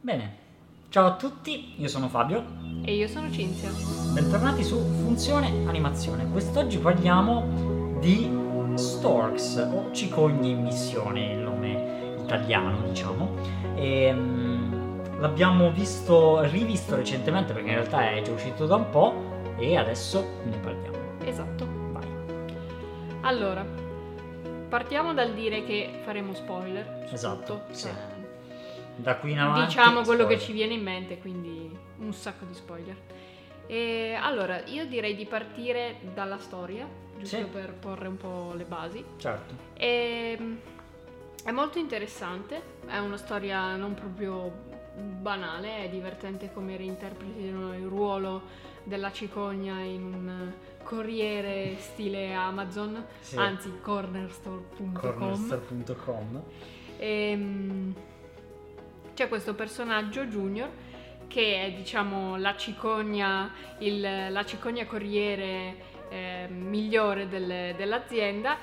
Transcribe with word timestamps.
Bene, 0.00 0.36
ciao 0.90 1.06
a 1.06 1.16
tutti, 1.16 1.74
io 1.76 1.88
sono 1.88 2.08
Fabio. 2.08 2.44
E 2.84 2.94
io 2.94 3.08
sono 3.08 3.28
Cinzia. 3.32 3.68
Bentornati 4.12 4.62
su 4.62 4.78
Funzione 4.78 5.48
Animazione. 5.66 6.30
Quest'oggi 6.30 6.78
parliamo 6.78 7.96
di 7.98 8.30
Storks 8.76 9.56
o 9.56 9.90
Cicogni 9.90 10.50
in 10.50 10.62
missione, 10.62 11.32
il 11.32 11.38
nome 11.40 12.14
italiano 12.22 12.86
diciamo. 12.86 13.34
E, 13.74 14.12
um, 14.12 15.18
l'abbiamo 15.18 15.72
visto, 15.72 16.42
rivisto 16.42 16.94
recentemente 16.94 17.52
perché 17.52 17.70
in 17.70 17.74
realtà 17.74 18.12
è 18.12 18.22
già 18.22 18.30
uscito 18.30 18.66
da 18.66 18.76
un 18.76 18.90
po' 18.90 19.12
e 19.58 19.76
adesso 19.76 20.24
ne 20.44 20.58
parliamo. 20.58 20.96
Esatto. 21.24 21.66
Vai. 21.90 22.06
Allora, 23.22 23.66
partiamo 24.68 25.12
dal 25.12 25.34
dire 25.34 25.64
che 25.64 26.02
faremo 26.04 26.34
spoiler. 26.34 27.08
Esatto, 27.10 27.62
tutto. 27.64 27.74
sì. 27.74 27.86
Cioè, 27.88 28.17
Da 29.00 29.16
qui 29.16 29.30
in 29.32 29.38
avanti. 29.38 29.66
diciamo 29.66 30.02
quello 30.02 30.26
che 30.26 30.38
spoiler. 30.38 30.40
ci 30.42 30.52
viene 30.52 30.74
in 30.74 30.82
mente, 30.82 31.18
quindi 31.18 31.76
un 31.98 32.12
sacco 32.12 32.44
di 32.44 32.54
spoiler. 32.54 32.96
E 33.66 34.16
allora, 34.20 34.62
io 34.66 34.86
direi 34.86 35.14
di 35.14 35.24
partire 35.26 35.96
dalla 36.14 36.38
storia, 36.38 36.86
giusto 37.18 37.36
Sì. 37.36 37.44
per 37.44 37.74
porre 37.74 38.08
un 38.08 38.16
po' 38.16 38.52
le 38.56 38.64
basi. 38.64 39.04
Certo. 39.18 39.54
E, 39.74 40.36
mm, 40.40 40.56
è 41.44 41.50
molto 41.52 41.78
interessante, 41.78 42.60
è 42.86 42.98
una 42.98 43.16
storia 43.16 43.76
non 43.76 43.94
proprio 43.94 44.50
banale, 44.96 45.84
è 45.84 45.88
divertente 45.90 46.50
come 46.52 46.76
reinterpretino 46.76 47.74
il 47.76 47.86
ruolo 47.86 48.42
della 48.82 49.12
cicogna 49.12 49.78
in 49.80 50.02
un 50.02 50.52
corriere 50.82 51.76
stile 51.78 52.32
Amazon, 52.32 53.04
Sì. 53.20 53.36
anzi 53.36 53.70
cornerstore.com. 53.80 54.92
Cornerstore.com. 54.98 56.42
Ehm, 56.98 57.94
c'è 59.18 59.26
questo 59.26 59.52
personaggio 59.54 60.26
junior 60.26 60.70
che 61.26 61.64
è 61.64 61.72
diciamo 61.72 62.36
la 62.36 62.54
cicogna, 62.56 63.52
il- 63.78 64.28
la 64.30 64.44
cicogna 64.44 64.86
corriere 64.86 65.96
eh, 66.10 66.46
migliore 66.48 67.26
del- 67.28 67.74
dell'azienda 67.74 68.56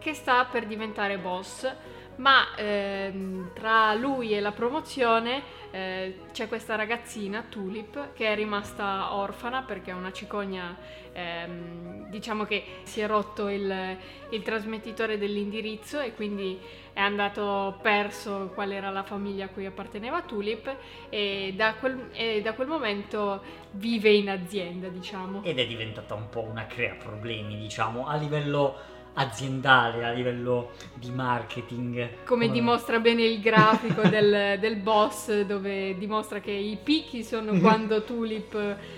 che 0.00 0.12
sta 0.12 0.46
per 0.46 0.66
diventare 0.66 1.16
boss 1.16 1.72
ma 2.20 2.54
ehm, 2.54 3.52
tra 3.54 3.94
lui 3.94 4.32
e 4.32 4.40
la 4.40 4.52
promozione 4.52 5.42
eh, 5.70 6.20
c'è 6.32 6.48
questa 6.48 6.76
ragazzina 6.76 7.44
Tulip 7.48 8.12
che 8.12 8.26
è 8.26 8.34
rimasta 8.34 9.14
orfana 9.14 9.62
perché 9.62 9.90
è 9.90 9.94
una 9.94 10.12
cicogna 10.12 10.76
ehm, 11.12 12.08
diciamo 12.10 12.44
che 12.44 12.64
si 12.82 13.00
è 13.00 13.06
rotto 13.06 13.48
il, 13.48 13.96
il 14.30 14.42
trasmettitore 14.42 15.16
dell'indirizzo 15.16 16.00
e 16.00 16.14
quindi 16.14 16.58
è 16.92 17.00
andato 17.00 17.78
perso 17.80 18.50
qual 18.52 18.72
era 18.72 18.90
la 18.90 19.02
famiglia 19.02 19.46
a 19.46 19.48
cui 19.48 19.64
apparteneva 19.64 20.20
Tulip 20.22 20.76
e 21.08 21.54
da 21.56 21.74
quel, 21.74 22.08
e 22.12 22.42
da 22.42 22.52
quel 22.52 22.68
momento 22.68 23.42
vive 23.72 24.10
in 24.10 24.28
azienda 24.28 24.88
diciamo. 24.88 25.42
Ed 25.42 25.58
è 25.58 25.66
diventata 25.66 26.14
un 26.14 26.28
po' 26.28 26.42
una 26.42 26.66
crea 26.66 26.94
problemi, 26.94 27.56
diciamo, 27.56 28.06
a 28.06 28.16
livello 28.16 28.98
aziendale, 29.20 30.04
a 30.04 30.12
livello 30.12 30.70
di 30.94 31.10
marketing. 31.10 32.24
come 32.24 32.50
dimostra 32.50 32.98
bene 33.00 33.22
il 33.22 33.40
grafico 33.40 34.02
del, 34.08 34.58
del 34.58 34.76
boss 34.76 35.42
dove 35.42 35.96
dimostra 35.98 36.40
che 36.40 36.50
i 36.50 36.78
picchi 36.82 37.22
sono 37.22 37.58
quando 37.58 38.02
Tulip 38.02 38.56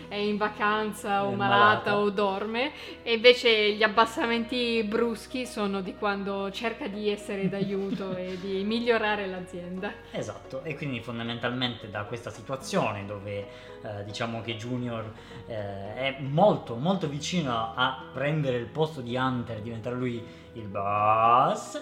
è 0.09 0.15
in 0.15 0.37
vacanza 0.37 1.25
o 1.25 1.33
malata, 1.33 1.91
malata. 1.91 1.99
o 1.99 2.11
dorme 2.11 2.73
e 3.03 3.15
invece 3.15 3.73
gli 3.73 3.83
abbassamenti 3.83 4.83
bruschi 4.85 5.45
sono 5.47 5.81
di 5.81 5.95
quando 5.95 6.51
cerca 6.51 6.87
di 6.87 7.09
essere 7.09 7.49
d'aiuto 7.49 8.17
e 8.17 8.39
di 8.41 8.63
migliorare 8.63 9.27
l'azienda. 9.27 9.93
Esatto, 10.11 10.63
e 10.63 10.77
quindi 10.77 11.01
fondamentalmente 11.01 11.91
da 11.91 12.05
questa 12.05 12.31
situazione 12.31 13.05
dove 13.07 13.47
eh, 13.83 14.05
diciamo 14.05 14.41
che 14.41 14.57
Junior 14.57 15.13
eh, 15.47 15.95
è 15.95 16.17
molto 16.21 16.77
molto 16.77 17.09
vicino 17.09 17.73
a 17.75 18.05
prendere 18.13 18.57
il 18.57 18.67
posto 18.67 19.01
di 19.01 19.17
Hunter, 19.17 19.61
diventare 19.61 19.97
lui 19.97 20.25
il 20.55 20.67
boss, 20.67 21.81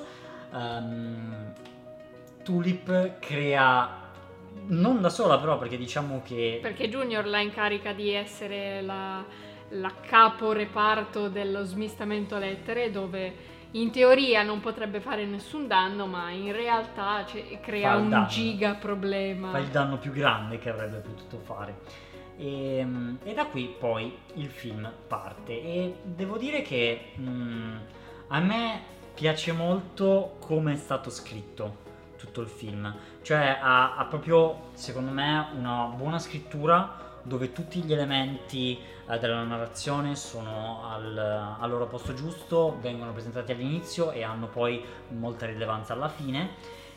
ehm, 0.53 1.53
Tulip 2.43 3.19
crea 3.19 3.99
non 4.67 5.01
da 5.01 5.11
sola 5.11 5.39
però 5.39 5.59
perché 5.59 5.77
diciamo 5.77 6.23
che 6.25 6.59
Perché 6.61 6.89
Junior 6.89 7.27
la 7.27 7.41
incarica 7.41 7.93
di 7.93 8.11
essere 8.11 8.81
la, 8.83 9.25
la 9.71 9.93
capo 10.01 10.53
reparto 10.53 11.29
dello 11.29 11.65
smistamento 11.65 12.39
lettere 12.39 12.91
dove 12.91 13.59
in 13.73 13.91
teoria 13.91 14.43
non 14.43 14.61
potrebbe 14.61 15.01
fare 15.01 15.25
nessun 15.27 15.67
danno 15.67 16.07
ma 16.07 16.31
in 16.31 16.53
realtà 16.53 17.25
cioè, 17.25 17.61
crea 17.61 17.97
un 17.97 18.09
danno. 18.09 18.27
giga 18.27 18.75
problema. 18.75 19.51
fa 19.51 19.59
il 19.59 19.69
danno 19.69 19.99
più 19.99 20.13
grande 20.13 20.59
che 20.59 20.71
avrebbe 20.71 20.99
potuto 20.99 21.39
fare. 21.39 22.09
E, 22.37 22.87
e 23.23 23.35
da 23.35 23.47
qui 23.47 23.75
poi 23.79 24.17
il 24.35 24.49
film 24.49 24.91
parte 25.07 25.53
e 25.53 25.95
devo 26.03 26.39
dire 26.39 26.63
che 26.63 27.13
mm, 27.19 27.77
a 28.29 28.41
me 28.41 28.81
piace 29.15 29.53
molto 29.53 30.37
come 30.41 30.73
è 30.73 30.77
stato 30.77 31.11
scritto 31.11 31.89
tutto 32.17 32.41
il 32.41 32.49
film, 32.49 32.95
cioè 33.23 33.59
ha, 33.61 33.97
ha 33.97 34.05
proprio 34.05 34.71
secondo 34.73 35.11
me 35.11 35.49
una 35.57 35.85
buona 35.85 36.19
scrittura 36.19 37.09
dove 37.23 37.53
tutti 37.53 37.83
gli 37.83 37.93
elementi 37.93 38.79
della 39.19 39.43
narrazione 39.43 40.15
sono 40.17 40.83
al, 40.89 41.17
al 41.59 41.71
loro 41.71 41.87
posto 41.87 42.15
giusto, 42.15 42.79
vengono 42.81 43.13
presentati 43.13 43.53
all'inizio 43.53 44.11
e 44.11 44.23
hanno 44.23 44.47
poi 44.49 44.85
molta 45.09 45.47
rilevanza 45.47 45.93
alla 45.93 46.09
fine. 46.09 46.51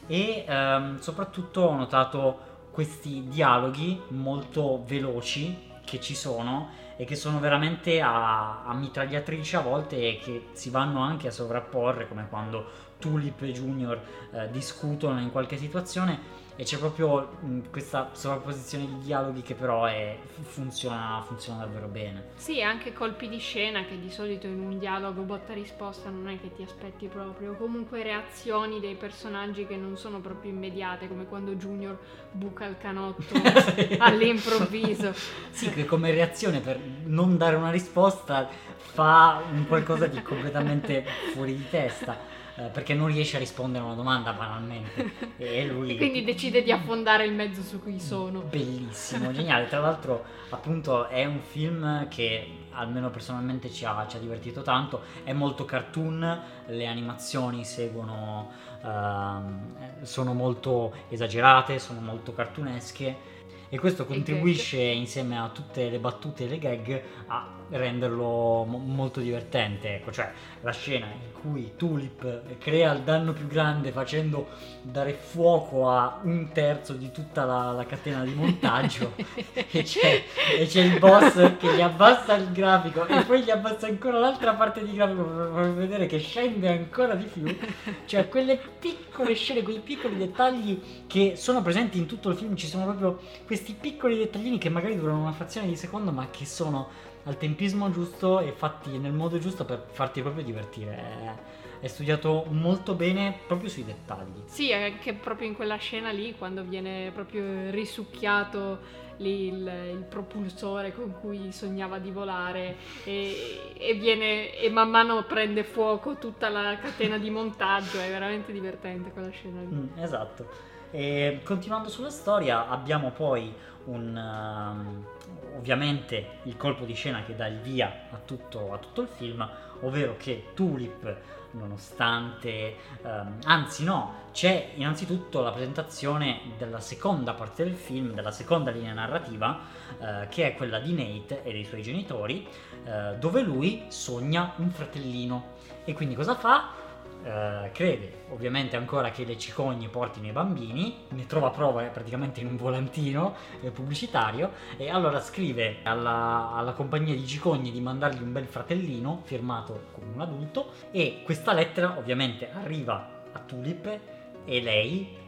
E 0.07 0.45
ehm, 0.47 0.99
soprattutto 0.99 1.61
ho 1.61 1.75
notato 1.75 2.51
questi 2.71 3.27
dialoghi 3.27 4.01
molto 4.09 4.83
veloci 4.85 5.71
che 5.85 5.99
ci 5.99 6.15
sono 6.15 6.69
e 6.95 7.05
che 7.05 7.15
sono 7.15 7.39
veramente 7.39 8.01
a, 8.01 8.63
a 8.63 8.73
mitragliatrice 8.73 9.57
a 9.57 9.61
volte 9.61 9.97
e 9.97 10.19
che 10.19 10.47
si 10.53 10.69
vanno 10.69 11.01
anche 11.01 11.27
a 11.27 11.31
sovrapporre 11.31 12.07
come 12.07 12.27
quando 12.29 12.91
Tulip 12.99 13.41
e 13.41 13.51
Junior 13.51 14.01
eh, 14.31 14.49
discutono 14.49 15.19
in 15.19 15.31
qualche 15.31 15.57
situazione 15.57 16.42
e 16.55 16.63
c'è 16.63 16.77
proprio 16.77 17.37
mh, 17.39 17.59
questa 17.71 18.11
sovrapposizione 18.13 18.85
di 18.85 18.99
dialoghi 18.99 19.41
che 19.41 19.55
però 19.55 19.85
è- 19.85 20.17
funziona, 20.41 21.23
funziona 21.25 21.59
davvero 21.65 21.87
bene. 21.87 22.25
Sì, 22.35 22.61
anche 22.61 22.93
colpi 22.93 23.27
di 23.27 23.39
scena 23.39 23.85
che 23.85 23.99
di 23.99 24.11
solito 24.11 24.45
in 24.47 24.59
un 24.59 24.77
dialogo 24.77 25.21
botta 25.23 25.53
risposta 25.53 26.09
non 26.09 26.27
è 26.29 26.39
che 26.39 26.53
ti 26.53 26.61
aspetti 26.63 27.07
proprio, 27.07 27.53
comunque 27.55 28.03
reazioni 28.03 28.79
dei 28.79 28.95
personaggi 28.95 29.65
che 29.65 29.75
non 29.75 29.97
sono 29.97 30.19
proprio 30.19 30.51
immediate, 30.51 31.07
come 31.07 31.25
quando 31.25 31.53
Junior 31.55 31.97
buca 32.31 32.65
il 32.65 32.77
canotto 32.77 33.33
all'improvviso. 33.97 35.13
Sì, 35.51 35.69
che 35.69 35.85
come 35.85 36.11
reazione 36.11 36.59
per 36.59 36.79
non 37.05 37.37
dare 37.37 37.55
una 37.55 37.71
risposta 37.71 38.47
fa 38.77 39.41
un 39.51 39.65
qualcosa 39.67 40.05
di 40.05 40.21
completamente 40.21 41.03
fuori 41.33 41.55
di 41.55 41.67
testa, 41.69 42.15
eh, 42.55 42.67
perché 42.67 42.93
non 42.93 43.07
riesce 43.07 43.37
a 43.37 43.39
rispondere 43.39 43.83
a 43.83 43.87
una 43.87 43.95
domanda 43.95 44.31
banalmente. 44.33 45.31
E 45.43 45.65
lui... 45.65 45.97
Quindi 45.97 46.23
decide 46.23 46.61
di 46.61 46.71
affondare 46.71 47.25
il 47.25 47.33
mezzo 47.33 47.61
su 47.61 47.81
cui 47.81 47.99
sono. 47.99 48.41
Bellissimo, 48.41 49.31
geniale. 49.33 49.67
Tra 49.67 49.79
l'altro, 49.79 50.23
appunto, 50.49 51.07
è 51.07 51.25
un 51.25 51.39
film 51.39 52.07
che 52.07 52.47
almeno 52.71 53.09
personalmente 53.09 53.71
ci 53.71 53.83
ha, 53.83 54.05
ci 54.07 54.17
ha 54.17 54.19
divertito 54.19 54.61
tanto. 54.61 55.01
È 55.23 55.33
molto 55.33 55.65
cartoon, 55.65 56.41
le 56.67 56.87
animazioni 56.87 57.65
seguono, 57.65 58.51
ehm, 58.83 60.03
sono 60.03 60.33
molto 60.33 60.93
esagerate, 61.09 61.79
sono 61.79 61.99
molto 61.99 62.33
cartunesche. 62.33 63.31
E 63.69 63.79
questo 63.79 64.05
contribuisce 64.05 64.77
insieme 64.77 65.39
a 65.39 65.49
tutte 65.49 65.89
le 65.89 65.97
battute 65.97 66.45
e 66.45 66.47
le 66.47 66.59
gag 66.59 67.01
a 67.25 67.62
renderlo 67.73 68.63
mo- 68.63 68.77
molto 68.77 69.19
divertente. 69.19 69.95
Ecco, 69.95 70.11
cioè 70.11 70.31
la 70.61 70.71
scena 70.71 71.07
in 71.07 71.33
cui 71.41 71.73
Tulip 71.75 72.57
crea 72.57 72.93
il 72.93 73.01
danno 73.01 73.33
più 73.33 73.47
grande 73.47 73.91
facendo 73.91 74.47
dare 74.81 75.13
fuoco 75.13 75.89
a 75.89 76.19
un 76.23 76.49
terzo 76.53 76.93
di 76.93 77.11
tutta 77.11 77.43
la, 77.43 77.71
la 77.71 77.85
catena 77.85 78.23
di 78.23 78.33
montaggio 78.33 79.13
e, 79.53 79.83
c'è, 79.83 80.23
e 80.57 80.65
c'è 80.65 80.81
il 80.81 80.99
boss 80.99 81.57
che 81.57 81.75
gli 81.75 81.81
abbassa 81.81 82.35
il 82.35 82.51
grafico 82.51 83.05
e 83.07 83.23
poi 83.23 83.41
gli 83.41 83.49
abbassa 83.49 83.87
ancora 83.87 84.19
l'altra 84.19 84.53
parte 84.53 84.85
di 84.85 84.93
grafico 84.93 85.23
per 85.23 85.51
far 85.53 85.73
vedere 85.73 86.05
che 86.05 86.19
scende 86.19 86.69
ancora 86.69 87.15
di 87.15 87.25
più 87.25 87.57
cioè 88.05 88.27
quelle 88.29 88.57
piccole 88.79 89.33
scene 89.33 89.63
quei 89.63 89.79
piccoli 89.79 90.17
dettagli 90.17 90.81
che 91.07 91.33
sono 91.35 91.61
presenti 91.61 91.97
in 91.97 92.05
tutto 92.05 92.29
il 92.29 92.37
film 92.37 92.55
ci 92.55 92.67
sono 92.67 92.85
proprio 92.85 93.19
questi 93.45 93.75
piccoli 93.79 94.17
dettaglini 94.17 94.57
che 94.57 94.69
magari 94.69 94.97
durano 94.97 95.21
una 95.21 95.33
frazione 95.33 95.67
di 95.67 95.75
secondo 95.75 96.11
ma 96.11 96.27
che 96.29 96.45
sono 96.45 97.11
al 97.23 97.37
tempismo 97.37 97.89
giusto 97.91 98.39
e 98.39 98.51
fatti 98.51 98.97
nel 98.97 99.13
modo 99.13 99.39
giusto 99.39 99.65
per 99.65 99.85
farti 99.91 100.21
proprio 100.21 100.43
divertire 100.43 101.51
è, 101.79 101.87
studiato 101.87 102.45
molto 102.49 102.93
bene 102.93 103.39
proprio 103.45 103.69
sui 103.69 103.83
dettagli 103.83 104.41
Sì, 104.45 104.71
anche 104.71 105.13
proprio 105.13 105.47
in 105.49 105.55
quella 105.55 105.75
scena 105.75 106.11
lì, 106.11 106.33
quando 106.37 106.63
viene 106.63 107.11
proprio 107.13 107.69
risucchiato 107.71 109.01
lì 109.17 109.47
il, 109.47 109.71
il 109.91 110.05
propulsore 110.07 110.93
con 110.93 111.13
cui 111.19 111.51
sognava 111.51 111.99
di 111.99 112.09
volare 112.09 112.77
e, 113.03 113.73
e 113.77 113.93
viene 113.95 114.55
e 114.57 114.69
man 114.69 114.89
mano 114.89 115.23
prende 115.23 115.63
fuoco 115.63 116.15
tutta 116.17 116.49
la 116.49 116.77
catena 116.77 117.17
di 117.17 117.29
montaggio, 117.29 117.99
è 117.99 118.09
veramente 118.09 118.51
divertente 118.51 119.11
quella 119.11 119.29
scena 119.29 119.59
lì. 119.61 119.75
Mm, 119.75 119.97
esatto. 119.97 120.71
E 120.91 121.41
continuando 121.43 121.89
sulla 121.89 122.11
storia, 122.11 122.69
abbiamo 122.69 123.11
poi 123.11 123.51
un, 123.85 124.15
um, 124.15 125.05
ovviamente 125.55 126.39
il 126.43 126.57
colpo 126.57 126.85
di 126.85 126.93
scena 126.93 127.23
che 127.23 127.35
dà 127.35 127.47
il 127.47 127.59
via 127.59 128.07
a 128.11 128.17
tutto, 128.23 128.73
a 128.73 128.77
tutto 128.77 129.01
il 129.01 129.07
film, 129.07 129.47
ovvero 129.81 130.15
che 130.17 130.47
Tulip 130.53 131.17
nonostante, 131.51 132.75
ehm, 133.01 133.39
anzi 133.43 133.83
no, 133.83 134.21
c'è 134.31 134.71
innanzitutto 134.75 135.41
la 135.41 135.51
presentazione 135.51 136.39
della 136.57 136.79
seconda 136.79 137.33
parte 137.33 137.63
del 137.63 137.75
film, 137.75 138.13
della 138.13 138.31
seconda 138.31 138.71
linea 138.71 138.93
narrativa, 138.93 139.59
eh, 139.99 140.27
che 140.29 140.47
è 140.47 140.55
quella 140.55 140.79
di 140.79 140.93
Nate 140.93 141.43
e 141.43 141.51
dei 141.51 141.65
suoi 141.65 141.81
genitori, 141.81 142.47
eh, 142.83 143.15
dove 143.19 143.41
lui 143.41 143.85
sogna 143.89 144.53
un 144.57 144.71
fratellino. 144.71 145.51
E 145.85 145.93
quindi 145.93 146.15
cosa 146.15 146.35
fa? 146.35 146.82
Uh, 147.23 147.71
crede 147.71 148.25
ovviamente 148.31 148.75
ancora 148.75 149.09
che 149.09 149.23
le 149.23 149.37
cicogne 149.37 149.87
portino 149.87 150.27
i 150.27 150.31
bambini, 150.31 151.05
ne 151.11 151.25
trova 151.25 151.51
prova 151.51 151.83
praticamente 151.83 152.41
in 152.41 152.47
un 152.47 152.57
volantino 152.57 153.35
eh, 153.61 153.71
pubblicitario 153.71 154.51
e 154.75 154.89
allora 154.89 155.21
scrive 155.21 155.77
alla, 155.83 156.51
alla, 156.53 156.73
compagnia 156.73 157.15
di 157.15 157.25
cicogne 157.25 157.71
di 157.71 157.79
mandargli 157.79 158.21
un 158.21 158.33
bel 158.33 158.45
fratellino 158.45 159.21
firmato 159.23 159.85
come 159.93 160.07
un 160.13 160.19
adulto 160.19 160.71
e 160.91 161.21
questa 161.23 161.53
lettera 161.53 161.97
ovviamente 161.97 162.51
arriva 162.51 163.07
a 163.31 163.39
Tulip 163.39 163.99
e 164.43 164.61
lei 164.61 165.21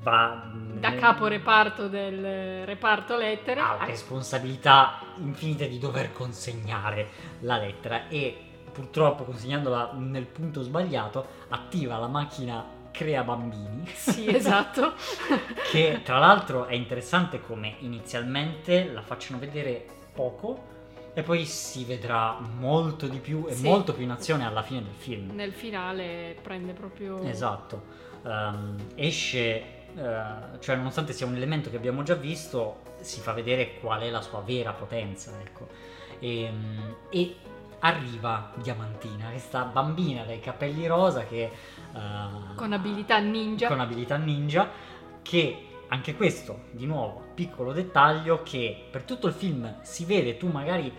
va 0.00 0.48
da 0.78 0.94
capo 0.94 1.26
reparto 1.26 1.88
del 1.88 2.64
reparto 2.64 3.16
lettere. 3.16 3.60
Ha 3.60 3.76
la 3.78 3.84
responsabilità 3.84 5.00
infinita 5.16 5.66
di 5.66 5.78
dover 5.78 6.12
consegnare 6.12 7.08
la 7.40 7.58
lettera 7.58 8.08
e 8.08 8.51
purtroppo 8.72 9.24
consegnandola 9.24 9.92
nel 9.94 10.26
punto 10.26 10.62
sbagliato, 10.62 11.26
attiva 11.48 11.98
la 11.98 12.08
macchina 12.08 12.80
crea 12.92 13.22
bambini. 13.24 13.86
Sì, 13.92 14.28
esatto. 14.28 14.94
che 15.70 16.00
tra 16.04 16.18
l'altro 16.18 16.66
è 16.66 16.74
interessante 16.74 17.40
come 17.40 17.76
inizialmente 17.80 18.90
la 18.92 19.02
facciano 19.02 19.38
vedere 19.38 19.84
poco 20.12 20.70
e 21.14 21.22
poi 21.22 21.44
si 21.44 21.84
vedrà 21.84 22.38
molto 22.38 23.06
di 23.06 23.18
più 23.18 23.46
e 23.48 23.54
sì. 23.54 23.64
molto 23.64 23.92
più 23.92 24.04
in 24.04 24.10
azione 24.10 24.46
alla 24.46 24.62
fine 24.62 24.82
del 24.82 24.94
film. 24.94 25.34
Nel 25.34 25.52
finale 25.52 26.36
prende 26.40 26.72
proprio... 26.72 27.22
Esatto. 27.24 28.00
Um, 28.22 28.76
esce, 28.94 29.64
uh, 29.94 30.58
cioè 30.60 30.76
nonostante 30.76 31.12
sia 31.12 31.26
un 31.26 31.34
elemento 31.34 31.70
che 31.70 31.76
abbiamo 31.76 32.02
già 32.02 32.14
visto, 32.14 32.82
si 33.00 33.20
fa 33.20 33.32
vedere 33.32 33.78
qual 33.80 34.00
è 34.02 34.10
la 34.10 34.22
sua 34.22 34.40
vera 34.40 34.72
potenza, 34.72 35.32
ecco. 35.40 35.68
E, 36.18 36.48
um, 36.48 36.96
e 37.10 37.36
arriva 37.84 38.52
Diamantina, 38.56 39.28
questa 39.30 39.64
bambina 39.64 40.24
dai 40.24 40.40
capelli 40.40 40.86
rosa 40.86 41.24
che... 41.24 41.50
Uh, 41.92 42.54
con 42.54 42.72
abilità 42.72 43.18
ninja. 43.18 43.68
Con 43.68 43.80
abilità 43.80 44.16
ninja, 44.16 44.68
che 45.22 45.66
anche 45.88 46.14
questo, 46.14 46.64
di 46.70 46.86
nuovo, 46.86 47.22
piccolo 47.34 47.72
dettaglio 47.72 48.42
che 48.42 48.88
per 48.90 49.02
tutto 49.02 49.26
il 49.26 49.34
film 49.34 49.80
si 49.82 50.04
vede, 50.04 50.36
tu 50.36 50.48
magari 50.48 50.92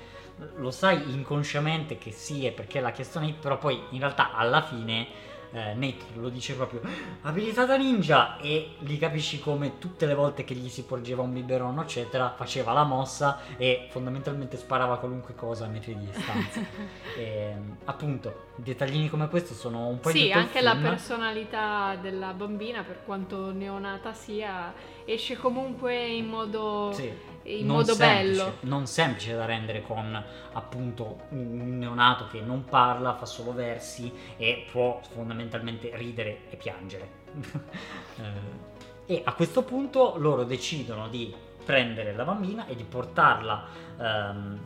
lo 0.58 0.72
sai 0.72 1.14
inconsciamente 1.14 1.98
che 1.98 2.12
sì, 2.12 2.46
è 2.46 2.52
perché 2.52 2.80
l'ha 2.80 2.92
chiesto 2.92 3.20
Nate, 3.20 3.38
però 3.40 3.58
poi 3.58 3.82
in 3.92 4.00
realtà 4.00 4.34
alla 4.34 4.62
fine 4.62 5.08
eh, 5.54 5.74
Nate 5.76 6.06
lo 6.16 6.30
dice 6.30 6.56
proprio 6.56 6.82
abilità 7.22 7.66
da 7.66 7.78
ninja! 7.78 8.38
E 8.38 8.76
lì 8.80 8.98
capisci 8.98 9.40
come 9.40 9.78
tutte 9.78 10.06
le 10.06 10.16
volte 10.16 10.44
che 10.44 10.56
gli 10.56 10.68
si 10.68 10.84
porgeva 10.84 11.22
un 11.22 11.32
biberon 11.32 11.80
eccetera 11.80 12.34
faceva 12.36 12.74
la 12.74 12.84
mossa 12.84 13.40
e 13.58 13.88
fondamentalmente 13.90 14.58
sparava 14.58 14.98
qualunque 14.98 15.36
cosa 15.36 15.66
a 15.66 15.68
metri 15.68 15.98
di 15.98 16.06
distanza. 16.06 16.62
E, 17.16 17.54
appunto 17.86 18.48
dettaglini 18.56 19.08
come 19.08 19.30
questo 19.30 19.54
sono 19.54 19.88
un 19.88 20.00
po' 20.00 20.10
sì 20.10 20.32
anche 20.32 20.62
la 20.62 20.76
personalità 20.76 21.96
della 21.96 22.34
bambina 22.34 22.82
per 22.82 23.04
quanto 23.06 23.52
neonata 23.52 24.14
sia 24.14 24.74
esce 25.06 25.38
comunque 25.38 26.08
in 26.08 26.26
modo 26.26 26.92
sì 26.94 27.12
in 27.44 27.66
non 27.66 27.78
modo 27.78 27.94
semplice, 27.94 28.44
bello. 28.44 28.58
Non 28.62 28.88
semplice 28.88 29.36
da 29.36 29.46
rendere 29.46 29.82
con 29.82 30.24
appunto 30.54 31.22
un 31.30 31.78
neonato 31.78 32.28
che 32.28 32.42
non 32.42 32.66
parla, 32.66 33.16
fa 33.16 33.26
solo 33.26 33.54
versi 33.54 34.12
e 34.38 34.66
può 34.72 35.02
fondamentalmente 35.14 35.92
ridere 35.96 36.50
e 36.50 36.56
piangere. 36.56 37.22
Eh, 38.16 38.72
e 39.16 39.22
a 39.26 39.34
questo 39.34 39.64
punto 39.64 40.16
loro 40.18 40.44
decidono 40.44 41.10
di 41.10 41.34
prendere 41.66 42.14
la 42.14 42.24
bambina 42.24 42.68
e 42.68 42.76
di 42.76 42.84
portarla 42.84 43.66
um, 43.98 44.60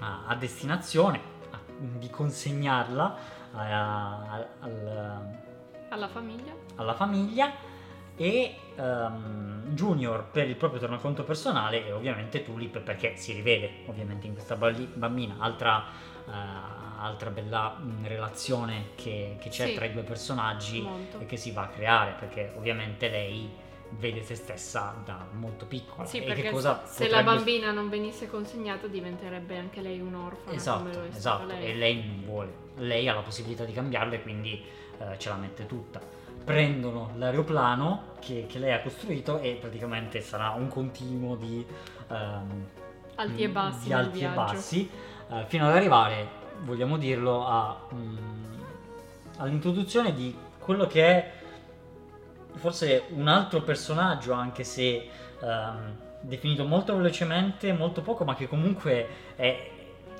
a, 0.00 0.24
a, 0.26 0.34
destinazione, 0.34 1.20
a, 1.50 1.58
di 1.76 2.10
consegnarla 2.10 3.16
a, 3.52 4.46
al, 4.60 5.36
alla 5.88 6.08
famiglia. 6.08 6.52
Alla 6.76 6.94
famiglia 6.94 7.52
e 8.16 8.54
um, 8.76 9.62
Junior 9.68 10.24
per 10.30 10.48
il 10.48 10.56
proprio 10.56 10.80
tornaconto 10.80 11.24
personale 11.24 11.86
e 11.86 11.92
ovviamente 11.92 12.44
Tulip 12.44 12.78
perché 12.80 13.16
si 13.16 13.32
rivede 13.32 13.70
ovviamente 13.86 14.26
in 14.26 14.34
questa 14.34 14.56
bambina 14.56 15.36
altra, 15.38 15.84
uh, 16.26 16.30
altra 16.98 17.30
bella 17.30 17.76
mm, 17.80 18.04
relazione 18.04 18.90
che, 18.94 19.36
che 19.40 19.48
c'è 19.48 19.68
sì, 19.68 19.74
tra 19.74 19.86
i 19.86 19.92
due 19.92 20.02
personaggi 20.02 20.82
molto. 20.82 21.20
e 21.20 21.26
che 21.26 21.36
si 21.36 21.50
va 21.52 21.62
a 21.62 21.68
creare 21.68 22.14
perché 22.18 22.52
ovviamente 22.56 23.08
lei 23.08 23.50
vede 23.98 24.22
se 24.22 24.34
stessa 24.34 24.94
da 25.04 25.26
molto 25.32 25.66
piccola. 25.66 26.06
Sì, 26.06 26.22
perché 26.22 26.44
se 26.44 26.50
potrebbe... 26.50 27.10
la 27.10 27.22
bambina 27.22 27.72
non 27.72 27.90
venisse 27.90 28.26
consegnata 28.26 28.86
diventerebbe 28.86 29.58
anche 29.58 29.82
lei 29.82 30.00
un 30.00 30.14
orfano. 30.14 30.56
Esatto, 30.56 31.02
esatto. 31.14 31.46
Lei. 31.46 31.64
e 31.64 31.74
lei 31.74 32.06
non 32.06 32.22
vuole. 32.24 32.54
Lei 32.76 33.06
ha 33.08 33.14
la 33.14 33.20
possibilità 33.20 33.64
di 33.64 33.72
cambiarlo 33.72 34.14
e 34.14 34.22
quindi 34.22 34.64
uh, 34.98 35.16
ce 35.18 35.28
la 35.28 35.36
mette 35.36 35.66
tutta 35.66 36.11
prendono 36.44 37.12
l'aeroplano 37.16 38.14
che, 38.20 38.46
che, 38.48 38.58
lei 38.58 38.72
ha 38.72 38.80
costruito 38.80 39.38
e 39.40 39.58
praticamente 39.60 40.20
sarà 40.20 40.50
un 40.50 40.68
continuo 40.68 41.36
di 41.36 41.64
um, 42.08 42.66
alti 43.16 43.42
e 43.42 43.48
bassi, 43.48 43.86
di 43.86 43.92
alti 43.92 44.20
e 44.20 44.28
bassi 44.28 44.90
uh, 45.28 45.44
fino 45.46 45.68
ad 45.68 45.74
arrivare, 45.74 46.28
vogliamo 46.60 46.96
dirlo, 46.96 47.46
a, 47.46 47.76
um, 47.90 48.18
all'introduzione 49.38 50.14
di 50.14 50.36
quello 50.58 50.86
che 50.86 51.04
è 51.04 51.32
forse 52.54 53.04
un 53.10 53.28
altro 53.28 53.62
personaggio, 53.62 54.32
anche 54.32 54.64
se 54.64 55.08
um, 55.40 55.96
definito 56.20 56.64
molto 56.64 56.96
velocemente, 56.96 57.72
molto 57.72 58.00
poco, 58.02 58.24
ma 58.24 58.34
che 58.34 58.46
comunque 58.46 59.06
è 59.34 59.71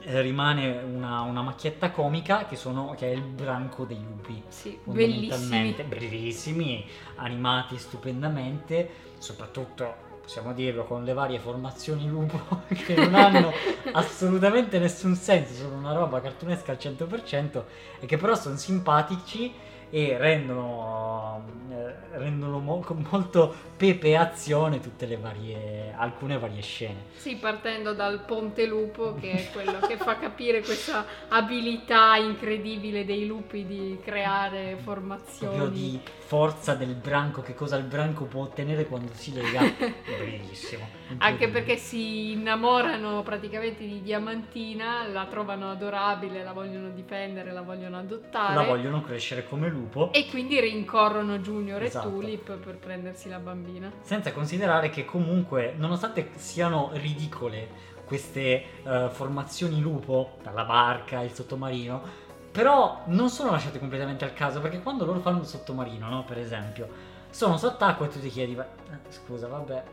rimane 0.04 0.82
una, 0.82 1.20
una, 1.22 1.42
macchietta 1.42 1.90
comica 1.90 2.46
che, 2.46 2.56
sono, 2.56 2.94
che, 2.96 3.10
è 3.10 3.14
il 3.14 3.22
branco 3.22 3.84
dei 3.84 4.00
lupi. 4.02 4.42
Sì, 4.48 4.78
bellissimi. 4.84 5.74
Bellissimi, 5.86 6.84
animati 7.16 7.78
stupendamente, 7.78 8.88
soprattutto 9.18 10.10
possiamo 10.22 10.52
dirlo 10.52 10.84
con 10.84 11.04
le 11.04 11.12
varie 11.12 11.40
formazioni 11.40 12.06
lupo 12.06 12.62
che 12.68 12.94
non 12.94 13.14
hanno 13.14 13.52
assolutamente 13.92 14.78
nessun 14.78 15.16
senso, 15.16 15.54
sono 15.54 15.76
una 15.76 15.92
roba 15.92 16.20
cartunesca 16.20 16.72
al 16.72 16.78
100% 16.80 17.62
e 18.00 18.06
che 18.06 18.16
però 18.16 18.34
sono 18.34 18.56
simpatici 18.56 19.52
e 19.94 20.16
rendono, 20.16 21.44
eh, 21.70 22.16
rendono 22.16 22.60
mo- 22.60 22.82
molto 23.10 23.54
pepe 23.76 24.16
azione 24.16 24.80
tutte 24.80 25.04
le 25.04 25.18
varie, 25.18 25.92
alcune 25.94 26.38
varie 26.38 26.62
scene. 26.62 27.04
Sì, 27.16 27.36
partendo 27.36 27.92
dal 27.92 28.24
Ponte 28.24 28.64
Lupo, 28.64 29.14
che 29.20 29.32
è 29.32 29.50
quello 29.52 29.80
che 29.86 29.98
fa 29.98 30.16
capire 30.16 30.62
questa 30.62 31.04
abilità 31.28 32.16
incredibile 32.16 33.04
dei 33.04 33.26
lupi 33.26 33.66
di 33.66 33.98
creare 34.02 34.78
formazioni. 34.82 35.56
Proprio 35.56 35.68
di 35.68 36.00
forza 36.18 36.74
del 36.74 36.94
branco, 36.94 37.42
che 37.42 37.54
cosa 37.54 37.76
il 37.76 37.84
branco 37.84 38.24
può 38.24 38.44
ottenere 38.44 38.86
quando 38.86 39.12
si 39.12 39.34
lega. 39.34 39.60
Bellissimo. 40.06 40.88
Anche 41.18 41.48
perché 41.48 41.76
si 41.76 42.32
innamorano 42.32 43.22
praticamente 43.22 43.84
di 43.84 44.00
Diamantina, 44.00 45.06
la 45.06 45.26
trovano 45.26 45.70
adorabile, 45.70 46.42
la 46.42 46.52
vogliono 46.52 46.88
difendere, 46.88 47.52
la 47.52 47.60
vogliono 47.60 47.98
adottare. 47.98 48.54
La 48.54 48.62
vogliono 48.62 49.02
crescere 49.02 49.46
come 49.46 49.68
lupo. 49.82 50.12
E 50.12 50.28
quindi 50.28 50.60
rincorrono 50.60 51.38
Junior 51.38 51.82
esatto. 51.82 52.08
e 52.08 52.10
Tulip 52.10 52.56
per 52.56 52.76
prendersi 52.76 53.28
la 53.28 53.38
bambina. 53.38 53.92
Senza 54.02 54.32
considerare 54.32 54.90
che 54.90 55.04
comunque, 55.04 55.74
nonostante 55.76 56.30
siano 56.36 56.90
ridicole 56.94 57.90
queste 58.04 58.64
uh, 58.82 59.08
formazioni 59.08 59.80
lupo, 59.80 60.36
dalla 60.42 60.64
barca, 60.64 61.20
il 61.22 61.32
sottomarino, 61.32 62.02
però 62.50 63.02
non 63.06 63.30
sono 63.30 63.50
lasciate 63.50 63.78
completamente 63.78 64.24
al 64.24 64.34
caso, 64.34 64.60
perché 64.60 64.80
quando 64.82 65.04
loro 65.04 65.20
fanno 65.20 65.40
il 65.40 65.46
sottomarino, 65.46 66.08
no, 66.08 66.24
per 66.24 66.38
esempio, 66.38 66.88
sono 67.30 67.56
sott'acqua 67.56 68.06
e 68.06 68.08
tu 68.10 68.20
ti 68.20 68.28
chiedi, 68.28 68.54
eh, 68.54 68.66
scusa, 69.08 69.48
vabbè, 69.48 69.84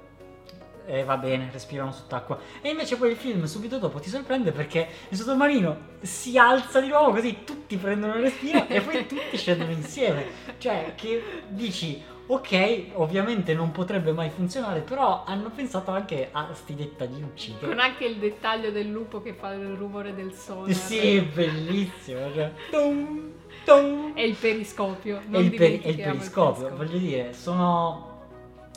e 0.90 1.04
va 1.04 1.18
bene, 1.18 1.50
respirano 1.52 1.92
sott'acqua. 1.92 2.40
E 2.62 2.70
invece 2.70 2.98
poi 2.98 3.12
il 3.12 3.16
film 3.16 3.44
subito 3.46 3.78
dopo 3.78 4.00
ti 4.00 4.10
sorprende 4.10 4.52
perché 4.52 4.88
il 5.10 5.18
sottomarino 5.18 5.78
si 6.02 6.38
alza 6.38 6.82
di 6.82 6.88
nuovo 6.88 7.12
così 7.12 7.44
tutti 7.44 7.78
prendono 7.78 8.16
il 8.16 8.24
respiro 8.24 8.68
e 8.68 8.82
poi 8.82 9.06
tutti 9.06 9.38
scendono 9.38 9.72
insieme. 9.72 10.26
Cioè 10.58 10.94
che 10.96 11.44
dici, 11.50 12.02
ok, 12.26 12.86
ovviamente 12.94 13.54
non 13.54 13.72
potrebbe 13.72 14.12
mai 14.12 14.32
funzionare, 14.32 14.80
però 14.80 15.24
hanno 15.26 15.52
pensato 15.52 15.92
anche 15.92 16.30
a 16.32 16.50
sti 16.54 16.74
dettagliucci. 16.74 17.56
Che... 17.60 17.68
Con 17.68 17.80
anche 17.80 18.06
il 18.06 18.16
dettaglio 18.16 18.72
del 18.72 18.90
lupo 18.90 19.22
che 19.22 19.34
fa 19.34 19.52
il 19.54 19.76
rumore 19.76 20.16
del 20.16 20.34
sole. 20.34 20.74
Sì, 20.74 21.22
bellissimo. 21.22 22.34
Cioè, 22.34 22.52
tum, 22.72 23.32
tum. 23.64 24.14
E 24.16 24.26
il 24.26 24.36
periscopio. 24.36 25.22
Non 25.28 25.42
e 25.42 25.46
il, 25.46 25.54
per- 25.54 25.72
il 25.72 25.80
periscopio, 25.80 25.92
il 25.92 26.12
periscopio, 26.12 26.76
voglio 26.76 26.98
dire, 26.98 27.34
sono 27.34 28.10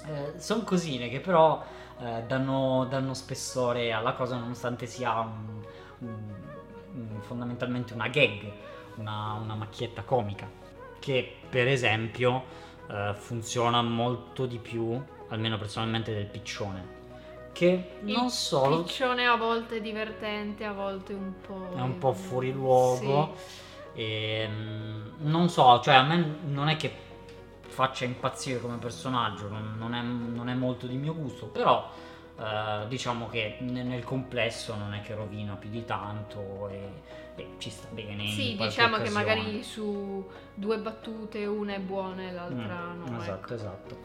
eh, 0.07 0.39
sono 0.39 0.63
cosine 0.63 1.09
che 1.09 1.21
però 1.21 1.63
eh, 2.03 2.25
danno, 2.27 2.87
danno, 2.89 3.15
spessore 3.15 3.93
alla 3.93 4.13
cosa 4.13 4.37
nonostante 4.37 4.87
sia 4.87 5.21
un, 5.21 5.63
un, 5.99 6.35
un, 6.95 7.21
fondamentalmente 7.21 7.95
una 7.95 8.09
gag, 8.09 8.51
una, 8.97 9.35
una, 9.35 9.55
macchietta 9.55 10.03
comica, 10.03 10.51
che 10.99 11.37
per 11.49 11.69
esempio 11.69 12.45
eh, 12.91 13.15
funziona 13.15 13.83
molto 13.83 14.47
di 14.47 14.59
più, 14.59 15.01
almeno 15.29 15.57
personalmente, 15.59 16.13
del 16.13 16.27
piccione. 16.27 17.01
Che 17.53 17.99
non 18.01 18.31
so. 18.31 18.79
Il 18.79 18.85
piccione 18.85 19.27
a 19.27 19.37
volte 19.37 19.77
è 19.77 19.81
divertente, 19.81 20.65
a 20.65 20.73
volte 20.73 21.13
un 21.13 21.35
po'. 21.47 21.77
È 21.77 21.81
un 21.81 21.99
po' 21.99 22.13
fuori 22.15 22.51
luogo. 22.51 23.35
Sì. 23.37 24.01
E, 24.01 24.41
ehm, 24.41 25.13
non 25.19 25.49
so, 25.49 25.81
cioè 25.81 25.95
a 25.95 26.03
me 26.03 26.39
non 26.47 26.69
è 26.69 26.77
che 26.77 27.11
faccia 27.73 28.05
impazzire 28.05 28.61
come 28.61 28.77
personaggio, 28.77 29.49
non, 29.49 29.75
non, 29.79 29.95
è, 29.95 30.03
non 30.03 30.49
è, 30.49 30.55
molto 30.55 30.87
di 30.87 30.97
mio 30.97 31.15
gusto, 31.15 31.47
però 31.47 31.91
eh, 32.39 32.87
diciamo 32.87 33.29
che 33.29 33.57
nel, 33.61 33.87
nel, 33.87 34.05
complesso 34.05 34.77
non 34.77 34.95
è 34.95 35.01
che 35.01 35.15
rovina 35.15 35.55
più 35.55 35.71
di 35.71 35.85
tanto 35.85 36.69
e, 36.69 36.91
e 37.35 37.47
ci 37.59 37.71
sta 37.71 37.89
bene. 37.91 38.29
Sì, 38.29 38.57
diciamo 38.57 38.97
occasione. 38.97 39.03
che 39.03 39.11
magari 39.11 39.63
su 39.63 40.25
due 40.55 40.79
battute 40.79 41.47
una 41.47 41.75
è 41.75 41.81
buona 41.81 42.23
e 42.23 42.33
l'altra 42.33 42.93
mm, 42.93 43.05
no. 43.05 43.21
Esatto, 43.21 43.33
ecco. 43.33 43.55
esatto. 43.55 43.97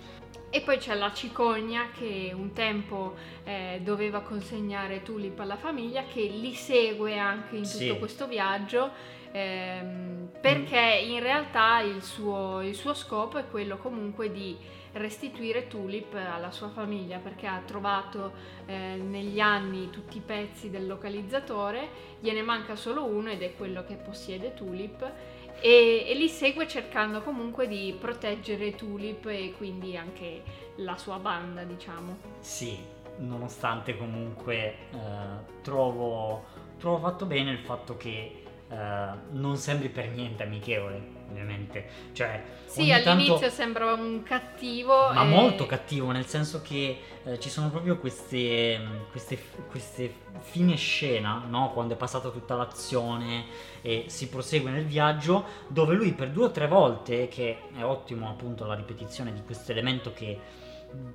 E 0.49 0.61
poi 0.61 0.77
c'è 0.77 0.95
la 0.95 1.11
cicogna 1.11 1.89
che 1.91 2.31
un 2.33 2.53
tempo 2.53 3.15
eh, 3.43 3.81
doveva 3.83 4.21
consegnare 4.21 5.03
Tulip 5.03 5.37
alla 5.41 5.57
famiglia, 5.57 6.05
che 6.05 6.21
li 6.21 6.53
segue 6.53 7.19
anche 7.19 7.57
in 7.57 7.63
tutto 7.63 7.77
sì. 7.77 7.97
questo 7.99 8.27
viaggio 8.27 9.15
ehm, 9.31 10.29
perché 10.39 11.01
in 11.05 11.19
realtà 11.19 11.79
il 11.81 12.03
suo, 12.03 12.61
il 12.61 12.75
suo 12.75 12.93
scopo 12.93 13.37
è 13.37 13.47
quello 13.49 13.77
comunque 13.77 14.31
di 14.31 14.57
restituire 14.93 15.67
Tulip 15.67 16.13
alla 16.13 16.51
sua 16.51 16.69
famiglia 16.69 17.19
perché 17.19 17.47
ha 17.47 17.61
trovato 17.65 18.33
eh, 18.65 18.95
negli 18.95 19.39
anni 19.39 19.89
tutti 19.89 20.17
i 20.17 20.21
pezzi 20.21 20.69
del 20.69 20.87
localizzatore, 20.87 21.89
gliene 22.19 22.41
manca 22.41 22.75
solo 22.75 23.05
uno 23.05 23.29
ed 23.29 23.41
è 23.41 23.55
quello 23.55 23.83
che 23.85 23.95
possiede 23.95 24.53
Tulip 24.53 25.11
e, 25.59 26.05
e, 26.07 26.13
li 26.15 26.27
segue 26.27 26.67
cercando 26.67 27.21
comunque 27.21 27.67
di 27.67 27.95
proteggere 27.99 28.75
Tulip 28.75 29.25
e 29.27 29.53
quindi 29.57 29.97
anche 29.97 30.43
la 30.77 30.97
sua 30.97 31.17
banda 31.17 31.63
diciamo. 31.63 32.17
Sì, 32.39 32.77
nonostante 33.17 33.97
comunque 33.97 34.75
eh, 34.91 35.61
trovo, 35.61 36.45
trovo 36.77 36.99
fatto 36.99 37.25
bene 37.25 37.51
il 37.51 37.59
fatto 37.59 37.97
che 37.97 38.43
Uh, 38.69 39.17
non 39.31 39.55
sembri 39.55 39.87
per 39.87 40.09
niente 40.09 40.43
amichevole, 40.43 41.01
ovviamente. 41.29 41.85
Cioè, 42.11 42.43
sì, 42.65 42.91
all'inizio 42.91 43.39
tanto... 43.39 43.55
sembra 43.55 43.93
un 43.93 44.23
cattivo. 44.23 45.13
Ma 45.13 45.23
e... 45.23 45.25
molto 45.25 45.65
cattivo, 45.65 46.11
nel 46.11 46.25
senso 46.25 46.61
che 46.61 46.99
uh, 47.23 47.37
ci 47.37 47.49
sono 47.49 47.69
proprio 47.69 47.97
queste, 47.97 48.77
queste, 49.09 49.41
queste 49.69 50.13
fine 50.41 50.75
scena, 50.75 51.45
no? 51.47 51.71
quando 51.71 51.93
è 51.93 51.97
passata 51.97 52.29
tutta 52.29 52.55
l'azione 52.55 53.45
e 53.81 54.05
si 54.07 54.27
prosegue 54.27 54.69
nel 54.69 54.85
viaggio, 54.85 55.45
dove 55.69 55.95
lui 55.95 56.11
per 56.11 56.31
due 56.31 56.45
o 56.45 56.51
tre 56.51 56.67
volte, 56.67 57.29
che 57.29 57.59
è 57.73 57.83
ottimo 57.85 58.27
appunto 58.27 58.65
la 58.65 58.75
ripetizione 58.75 59.31
di 59.31 59.43
questo 59.45 59.71
elemento 59.71 60.11
che 60.11 60.37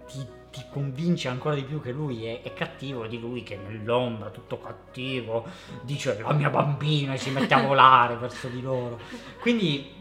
ti, 0.07 0.27
ti, 0.53 0.65
convince 0.71 1.29
ancora 1.29 1.55
di 1.55 1.63
più 1.65 1.81
che 1.81 1.91
lui 1.91 2.27
è, 2.27 2.43
è, 2.43 2.53
cattivo 2.53 3.07
di 3.07 3.19
lui 3.19 3.43
che 3.43 3.57
nell'ombra, 3.57 4.31
tutto 4.31 4.61
cattivo, 4.61 5.47
dice 5.83 6.17
la 6.21 6.33
mia 6.33 6.51
bambina 6.51 7.15
e 7.15 7.19
si 7.19 7.31
mette 7.31 7.55
a 7.55 7.63
volare 7.63 8.17
verso 8.17 8.49
di 8.49 8.61
loro. 8.61 9.01
Quindi 9.41 9.95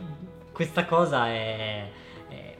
questa 0.51 0.85
cosa 0.85 1.27
è, 1.27 1.89
è, 2.27 2.55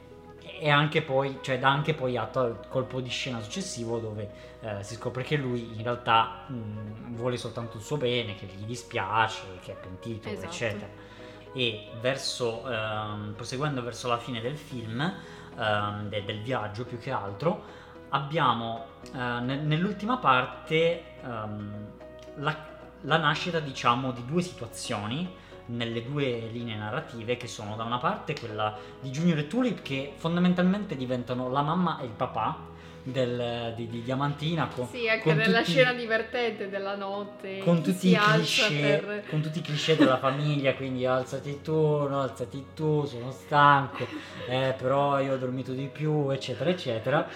è, 0.58 0.68
anche 0.70 1.02
poi, 1.02 1.38
cioè 1.42 1.58
dà 1.58 1.68
anche 1.68 1.94
poi 1.94 2.16
atto 2.16 2.40
al 2.40 2.68
colpo 2.68 3.00
di 3.00 3.10
scena 3.10 3.40
successivo 3.40 3.98
dove 3.98 4.30
eh, 4.60 4.82
si 4.82 4.94
scopre 4.94 5.22
che 5.22 5.36
lui 5.36 5.72
in 5.76 5.82
realtà 5.82 6.46
mh, 6.48 7.14
vuole 7.14 7.36
soltanto 7.36 7.76
il 7.76 7.82
suo 7.82 7.98
bene, 7.98 8.34
che 8.34 8.46
gli 8.46 8.64
dispiace, 8.64 9.42
che 9.62 9.72
è 9.72 9.76
pentito, 9.76 10.28
esatto. 10.28 10.46
eccetera. 10.46 11.10
E 11.54 11.88
verso, 12.00 12.66
ehm, 12.66 13.34
proseguendo 13.36 13.82
verso 13.82 14.08
la 14.08 14.18
fine 14.18 14.40
del 14.40 14.56
film, 14.56 15.14
um, 15.56 16.08
de- 16.08 16.24
del 16.24 16.40
viaggio 16.40 16.84
più 16.84 16.98
che 16.98 17.10
altro, 17.10 17.80
abbiamo 18.12 18.86
ne- 19.12 19.60
nell'ultima 19.60 20.16
parte 20.16 21.02
um, 21.22 21.70
la-, 22.36 22.66
la 23.02 23.16
nascita, 23.18 23.60
diciamo, 23.60 24.12
di 24.12 24.24
due 24.24 24.42
situazioni 24.42 25.40
nelle 25.66 26.02
due 26.04 26.48
linee 26.50 26.76
narrative 26.76 27.36
che 27.36 27.46
sono 27.46 27.76
da 27.76 27.84
una 27.84 27.98
parte 27.98 28.34
quella 28.38 28.76
di 29.00 29.10
Junior 29.10 29.38
e 29.38 29.46
Tulip 29.46 29.82
che 29.82 30.12
fondamentalmente 30.16 30.96
diventano 30.96 31.48
la 31.50 31.62
mamma 31.62 32.00
e 32.00 32.04
il 32.04 32.10
papà 32.10 32.70
del, 33.04 33.72
di, 33.76 33.88
di, 33.88 34.02
Diamantina. 34.02 34.68
Con, 34.68 34.86
sì, 34.86 35.08
anche 35.08 35.22
con 35.22 35.36
nella 35.36 35.60
tutti, 35.60 35.72
scena 35.72 35.92
divertente 35.92 36.68
della 36.68 36.94
notte. 36.94 37.58
Con 37.58 37.82
tutti, 37.82 38.10
i 38.10 38.16
cliché, 38.16 39.02
per... 39.04 39.24
con 39.28 39.40
tutti 39.40 39.58
i 39.58 39.62
cliché 39.62 39.96
della 39.96 40.18
famiglia, 40.18 40.74
quindi 40.74 41.04
alzati 41.04 41.60
tu, 41.62 41.72
no, 41.72 42.20
alzati 42.20 42.66
tu, 42.74 43.04
sono 43.04 43.30
stanco, 43.32 44.06
eh, 44.48 44.74
però 44.76 45.20
io 45.20 45.34
ho 45.34 45.36
dormito 45.36 45.72
di 45.72 45.86
più, 45.86 46.30
eccetera, 46.30 46.70
eccetera. 46.70 47.28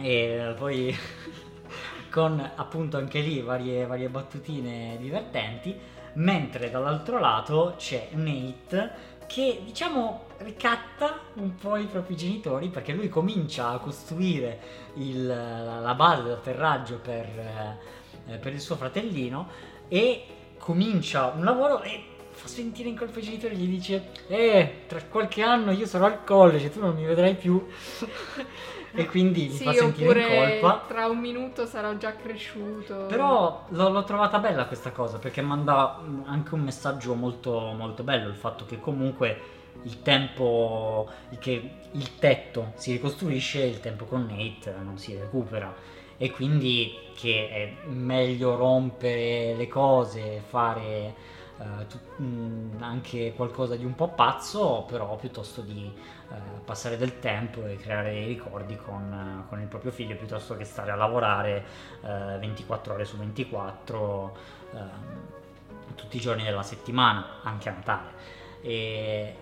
E 0.00 0.54
poi 0.56 0.96
con 2.10 2.50
appunto 2.54 2.96
anche 2.96 3.20
lì 3.20 3.40
varie, 3.40 3.86
varie 3.86 4.08
battutine 4.08 4.96
divertenti, 4.98 5.78
mentre 6.14 6.70
dall'altro 6.70 7.18
lato 7.18 7.74
c'è 7.76 8.08
Nate 8.12 9.14
che 9.26 9.60
diciamo 9.64 10.24
ricatta 10.38 11.18
un 11.34 11.54
po' 11.56 11.76
i 11.76 11.86
propri 11.86 12.16
genitori 12.16 12.68
perché 12.68 12.92
lui 12.92 13.08
comincia 13.08 13.70
a 13.70 13.78
costruire 13.78 14.58
il, 14.94 15.26
la 15.26 15.94
base 15.94 16.28
d'atterraggio 16.28 16.98
per, 16.98 17.26
eh, 18.28 18.36
per 18.36 18.52
il 18.52 18.60
suo 18.60 18.76
fratellino 18.76 19.48
e 19.88 20.24
comincia 20.58 21.26
un 21.26 21.44
lavoro 21.44 21.82
e 21.82 22.14
fa 22.30 22.48
sentire 22.48 22.88
in 22.88 22.96
colpo 22.96 23.18
i 23.18 23.22
genitori 23.22 23.54
e 23.54 23.56
gli 23.56 23.68
dice 23.68 24.10
eh 24.28 24.84
tra 24.86 25.02
qualche 25.04 25.42
anno 25.42 25.70
io 25.70 25.86
sarò 25.86 26.06
al 26.06 26.22
college 26.22 26.70
tu 26.70 26.80
non 26.80 26.94
mi 26.94 27.04
vedrai 27.04 27.34
più 27.34 27.66
e 28.96 29.06
quindi 29.06 29.50
sì, 29.50 29.66
mi 29.66 29.72
fa 29.74 29.78
sentire 29.80 30.20
in 30.20 30.60
colpa. 30.60 30.84
tra 30.88 31.06
un 31.06 31.18
minuto 31.18 31.66
sarò 31.66 31.94
già 31.96 32.14
cresciuto. 32.16 33.06
Però 33.06 33.66
l'ho, 33.68 33.88
l'ho, 33.90 34.04
trovata 34.04 34.38
bella 34.38 34.66
questa 34.66 34.90
cosa 34.90 35.18
perché 35.18 35.42
manda 35.42 36.00
anche 36.24 36.54
un 36.54 36.60
messaggio 36.60 37.14
molto, 37.14 37.72
molto 37.76 38.02
bello 38.02 38.28
il 38.28 38.34
fatto 38.34 38.64
che 38.64 38.80
comunque 38.80 39.54
il 39.82 40.02
tempo 40.02 41.08
che 41.38 41.70
il 41.90 42.18
tetto 42.18 42.72
si 42.76 42.92
ricostruisce 42.92 43.62
il 43.62 43.80
tempo 43.80 44.06
con 44.06 44.26
Nate 44.26 44.74
non 44.82 44.98
si 44.98 45.14
recupera. 45.14 45.74
E 46.18 46.30
quindi 46.30 46.92
che 47.14 47.48
è 47.48 47.88
meglio 47.88 48.56
rompere 48.56 49.54
le 49.54 49.68
cose 49.68 50.42
fare 50.46 51.14
uh, 51.58 51.86
tu, 51.86 51.98
mh, 52.16 52.24
mm, 52.24 52.82
anche 52.82 53.34
qualcosa 53.36 53.76
di 53.76 53.84
un 53.84 53.94
po' 53.94 54.08
pazzo 54.08 54.84
però 54.88 55.16
piuttosto 55.16 55.60
di 55.60 55.92
passare 56.64 56.96
del 56.96 57.20
tempo 57.20 57.64
e 57.64 57.76
creare 57.76 58.10
dei 58.10 58.26
ricordi 58.26 58.76
con, 58.76 59.44
uh, 59.44 59.48
con, 59.48 59.60
il 59.60 59.68
proprio 59.68 59.92
figlio 59.92 60.16
piuttosto 60.16 60.56
che 60.56 60.64
stare 60.64 60.90
a 60.90 60.96
lavorare 60.96 61.64
24 62.00 62.94
ore 62.94 63.04
su 63.04 63.16
24 63.16 64.36
ehm, 64.72 64.90
tutti 65.94 66.16
i 66.16 66.20
giorni 66.20 66.42
della 66.42 66.62
settimana 66.62 67.40
anche 67.42 67.68
a 67.68 67.72
Natale 67.72 68.10
e, 68.60 69.36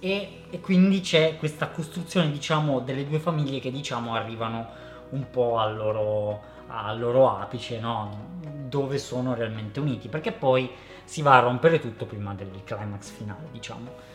e, 0.00 0.42
e, 0.50 0.60
quindi 0.60 1.00
c'è 1.00 1.36
questa 1.36 1.68
costruzione 1.68 2.30
diciamo 2.30 2.80
delle 2.80 3.06
due 3.06 3.18
famiglie 3.18 3.60
che 3.60 3.70
diciamo 3.70 4.14
arrivano 4.14 4.66
un 5.10 5.28
po' 5.30 5.58
al 5.58 5.76
loro, 5.76 6.40
al 6.68 6.98
loro 6.98 7.36
apice 7.36 7.78
no? 7.78 8.30
dove 8.68 8.98
sono 8.98 9.34
realmente 9.34 9.78
uniti 9.78 10.08
perché 10.08 10.32
poi 10.32 10.70
si 11.04 11.20
va 11.20 11.36
a 11.36 11.40
rompere 11.40 11.78
tutto 11.78 12.06
prima 12.06 12.32
del 12.34 12.62
climax 12.64 13.10
finale 13.10 13.48
diciamo 13.52 14.11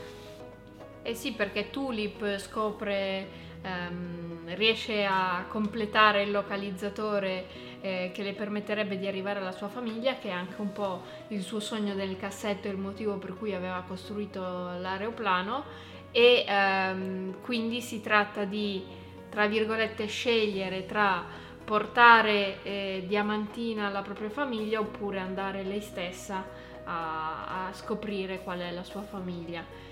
eh 1.07 1.15
sì 1.15 1.31
perché 1.31 1.69
Tulip 1.69 2.37
scopre 2.37 3.27
ehm, 3.61 4.53
riesce 4.55 5.05
a 5.05 5.45
completare 5.47 6.23
il 6.23 6.31
localizzatore 6.31 7.45
eh, 7.79 8.11
che 8.13 8.23
le 8.23 8.33
permetterebbe 8.33 8.97
di 8.97 9.07
arrivare 9.07 9.39
alla 9.39 9.53
sua 9.53 9.69
famiglia, 9.69 10.17
che 10.17 10.27
è 10.27 10.31
anche 10.31 10.59
un 10.59 10.73
po' 10.73 11.03
il 11.29 11.41
suo 11.43 11.61
sogno 11.61 11.95
del 11.95 12.17
cassetto 12.17 12.67
il 12.67 12.75
motivo 12.75 13.15
per 13.19 13.37
cui 13.37 13.55
aveva 13.55 13.85
costruito 13.87 14.41
l'aeroplano 14.41 15.63
e 16.11 16.43
ehm, 16.45 17.39
quindi 17.41 17.79
si 17.79 18.01
tratta 18.01 18.43
di, 18.43 18.83
tra 19.29 19.47
virgolette, 19.47 20.07
scegliere 20.07 20.85
tra 20.85 21.23
portare 21.63 22.63
eh, 22.63 23.05
Diamantina 23.07 23.87
alla 23.87 24.01
propria 24.01 24.29
famiglia 24.29 24.81
oppure 24.81 25.19
andare 25.19 25.63
lei 25.63 25.81
stessa 25.81 26.45
a, 26.83 27.67
a 27.67 27.73
scoprire 27.73 28.43
qual 28.43 28.59
è 28.59 28.71
la 28.71 28.83
sua 28.83 29.03
famiglia. 29.03 29.86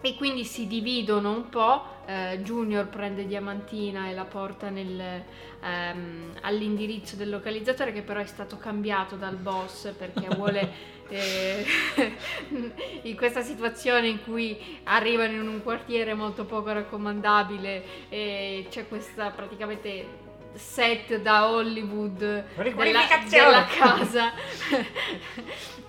E 0.00 0.14
quindi 0.14 0.44
si 0.44 0.66
dividono 0.66 1.30
un 1.30 1.48
po'. 1.48 1.96
Eh, 2.06 2.40
Junior 2.42 2.86
prende 2.86 3.26
Diamantina 3.26 4.08
e 4.08 4.14
la 4.14 4.24
porta 4.24 4.70
nel, 4.70 5.22
ehm, 5.60 6.32
all'indirizzo 6.42 7.16
del 7.16 7.28
localizzatore 7.28 7.92
che 7.92 8.02
però 8.02 8.20
è 8.20 8.26
stato 8.26 8.56
cambiato 8.56 9.16
dal 9.16 9.36
boss 9.36 9.92
perché 9.92 10.28
vuole 10.34 10.96
eh, 11.08 11.66
in 13.02 13.16
questa 13.16 13.42
situazione 13.42 14.08
in 14.08 14.22
cui 14.22 14.80
arrivano 14.84 15.32
in 15.32 15.48
un 15.48 15.62
quartiere 15.62 16.14
molto 16.14 16.44
poco 16.44 16.72
raccomandabile 16.72 18.08
e 18.08 18.66
c'è 18.70 18.88
questa 18.88 19.30
praticamente 19.30 20.26
set 20.54 21.20
da 21.20 21.50
Hollywood 21.50 22.18
della, 22.56 23.02
della 23.28 23.66
casa 23.66 24.32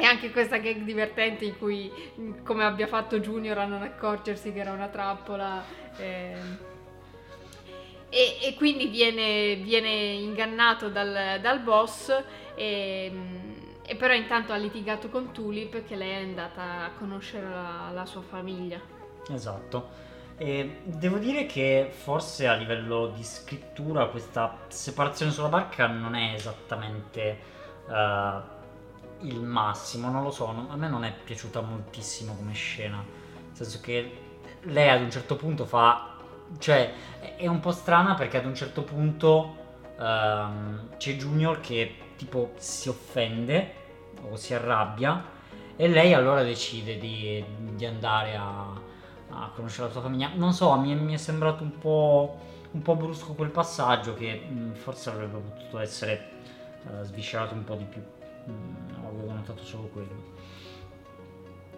e 0.00 0.04
anche 0.06 0.30
questa 0.30 0.56
gag 0.56 0.78
divertente 0.78 1.44
in 1.44 1.58
cui 1.58 1.92
come 2.42 2.64
abbia 2.64 2.86
fatto 2.86 3.20
Junior 3.20 3.58
a 3.58 3.66
non 3.66 3.82
accorgersi 3.82 4.50
che 4.52 4.60
era 4.60 4.72
una 4.72 4.88
trappola 4.88 5.62
eh, 5.98 6.68
e, 8.08 8.38
e, 8.42 8.54
quindi 8.56 8.86
viene, 8.88 9.56
viene 9.56 9.90
ingannato 9.90 10.88
dal, 10.88 11.38
dal 11.40 11.60
boss 11.60 12.10
e, 12.56 13.12
e, 13.86 13.94
però 13.94 14.14
intanto 14.14 14.52
ha 14.52 14.56
litigato 14.56 15.10
con 15.10 15.32
Tulip 15.32 15.84
che 15.84 15.96
lei 15.96 16.10
è 16.10 16.22
andata 16.22 16.86
a 16.86 16.90
conoscere 16.98 17.48
la, 17.48 17.90
la 17.92 18.06
sua 18.06 18.22
famiglia. 18.22 18.80
Esatto. 19.30 20.08
E 20.38 20.78
devo 20.82 21.18
dire 21.18 21.44
che 21.46 21.90
forse 21.92 22.48
a 22.48 22.54
livello 22.54 23.12
di 23.14 23.22
scrittura 23.22 24.06
questa 24.06 24.56
separazione 24.68 25.30
sulla 25.30 25.48
barca 25.48 25.86
non 25.86 26.14
è 26.14 26.32
esattamente 26.34 27.38
uh, 27.86 28.58
il 29.22 29.42
massimo, 29.42 30.10
non 30.10 30.22
lo 30.22 30.30
so, 30.30 30.50
non, 30.52 30.68
a 30.70 30.76
me 30.76 30.88
non 30.88 31.04
è 31.04 31.12
piaciuta 31.12 31.60
moltissimo 31.60 32.34
come 32.34 32.52
scena, 32.52 32.96
nel 32.96 33.56
senso 33.56 33.80
che 33.80 34.18
lei 34.62 34.88
ad 34.88 35.02
un 35.02 35.10
certo 35.10 35.36
punto 35.36 35.64
fa, 35.64 36.16
cioè 36.58 36.92
è 37.36 37.46
un 37.46 37.60
po' 37.60 37.72
strana 37.72 38.14
perché 38.14 38.38
ad 38.38 38.44
un 38.44 38.54
certo 38.54 38.82
punto 38.82 39.56
uh, 39.96 40.96
c'è 40.96 41.16
Junior 41.16 41.60
che 41.60 41.94
tipo 42.16 42.52
si 42.56 42.88
offende 42.88 43.74
o 44.28 44.36
si 44.36 44.52
arrabbia 44.52 45.24
e 45.76 45.88
lei 45.88 46.12
allora 46.12 46.42
decide 46.42 46.98
di, 46.98 47.42
di 47.74 47.86
andare 47.86 48.36
a 48.36 48.88
a 49.30 49.50
conoscere 49.54 49.86
la 49.86 49.92
sua 49.92 50.02
famiglia. 50.02 50.30
Non 50.34 50.52
so, 50.52 50.74
mi 50.76 50.92
è, 50.92 50.94
mi 50.94 51.14
è 51.14 51.16
sembrato 51.16 51.62
un 51.62 51.78
po', 51.78 52.38
un 52.72 52.82
po', 52.82 52.96
brusco 52.96 53.32
quel 53.34 53.50
passaggio 53.50 54.14
che 54.14 54.42
forse 54.72 55.10
avrebbe 55.10 55.38
potuto 55.38 55.78
essere 55.78 56.28
uh, 56.84 57.02
sviscerato 57.02 57.54
un 57.54 57.64
po' 57.64 57.74
di 57.74 57.84
più. 57.84 58.02
Mh, 58.50 59.00
mm, 59.00 59.04
avevo 59.04 59.32
notato 59.32 59.64
solo 59.64 59.88
quello. 59.88 60.28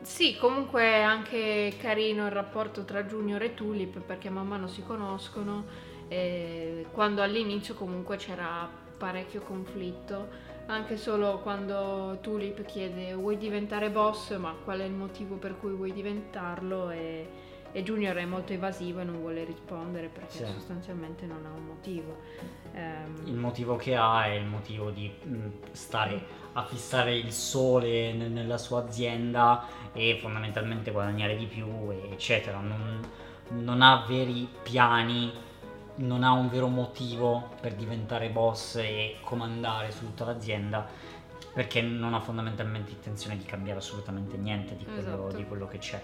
Sì, 0.02 0.37
comunque 0.37 0.83
è 0.83 1.00
anche 1.00 1.75
carino 1.79 2.26
il 2.26 2.33
rapporto 2.33 2.85
tra 2.85 3.05
Junior 3.05 3.41
e 3.43 3.55
Tulip 3.55 4.00
perché 4.00 4.31
man 4.31 4.49
mano 4.49 4.67
si 4.67 4.83
conoscono 4.83 5.64
e 6.09 6.87
quando 6.91 7.23
all'inizio 7.23 7.75
comunque 7.75 8.17
c'era 8.17 8.69
parecchio 8.99 9.43
conflitto, 9.43 10.29
anche 10.67 10.97
solo 10.97 11.38
quando 11.38 12.19
Tulip 12.21 12.64
chiede 12.64 13.14
vuoi 13.14 13.37
diventare 13.37 13.91
boss 13.91 14.37
ma 14.38 14.55
qual 14.64 14.81
è 14.81 14.85
il 14.85 14.93
motivo 14.93 15.37
per 15.37 15.57
cui 15.59 15.71
vuoi 15.71 15.93
diventarlo 15.93 16.91
e 16.91 17.31
e 17.73 17.83
Junior 17.83 18.14
è 18.17 18.25
molto 18.26 18.52
evasivo 18.52 19.00
e 19.00 19.05
non 19.05 19.19
vuole 19.19 19.45
rispondere 19.45 20.09
perché 20.09 20.45
sì. 20.45 20.45
sostanzialmente 20.45 21.25
non 21.25 21.45
ha 21.47 21.50
un 21.50 21.64
motivo. 21.64 22.19
Um, 22.75 23.26
il 23.26 23.35
motivo 23.35 23.76
che 23.76 23.97
ha 23.97 24.26
è 24.26 24.35
il 24.35 24.45
motivo 24.45 24.91
di 24.91 25.11
mm, 25.26 25.49
stare 25.73 26.41
a 26.52 26.64
fissare 26.64 27.17
il 27.17 27.33
sole 27.33 28.12
nella 28.12 28.59
sua 28.59 28.81
azienda 28.81 29.67
e 29.93 30.19
fondamentalmente 30.21 30.91
guadagnare 30.91 31.35
di 31.37 31.47
più, 31.47 31.67
eccetera. 32.11 32.59
Non, 32.61 33.00
non 33.49 33.81
ha 33.81 34.05
veri 34.07 34.47
piani, 34.62 35.33
non 35.97 36.25
ha 36.25 36.33
un 36.33 36.50
vero 36.50 36.69
motivo 36.69 37.50
per 37.59 37.75
diventare 37.75 38.29
boss 38.29 38.76
e 38.76 39.17
comandare 39.23 39.91
su 39.91 40.05
tutta 40.05 40.26
l'azienda 40.26 40.87
perché 41.55 41.83
non 41.83 42.14
ha 42.14 42.21
fondamentalmente 42.21 42.93
intenzione 42.93 43.37
di 43.37 43.45
cambiare 43.45 43.79
assolutamente 43.79 44.37
niente 44.37 44.76
di 44.76 44.85
quello, 44.85 45.26
esatto. 45.26 45.37
di 45.37 45.47
quello 45.47 45.67
che 45.67 45.79
c'è. 45.79 46.02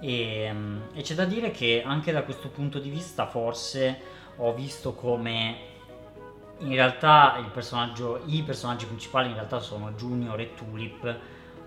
E, 0.00 0.42
ehm, 0.42 0.88
e, 0.94 1.02
c'è 1.02 1.14
da 1.14 1.24
dire 1.24 1.50
che 1.50 1.82
anche 1.84 2.12
da 2.12 2.22
questo 2.22 2.48
punto 2.48 2.78
di 2.78 2.88
vista 2.88 3.26
forse 3.26 4.16
ho 4.36 4.54
visto 4.54 4.94
come 4.94 5.66
in 6.58 6.74
realtà 6.74 7.38
i 7.38 7.50
personaggi 7.50 8.86
principali 8.86 9.28
in 9.28 9.34
realtà 9.34 9.60
sono 9.60 9.92
Junior 9.92 10.38
e 10.40 10.54
Tulip, 10.54 11.18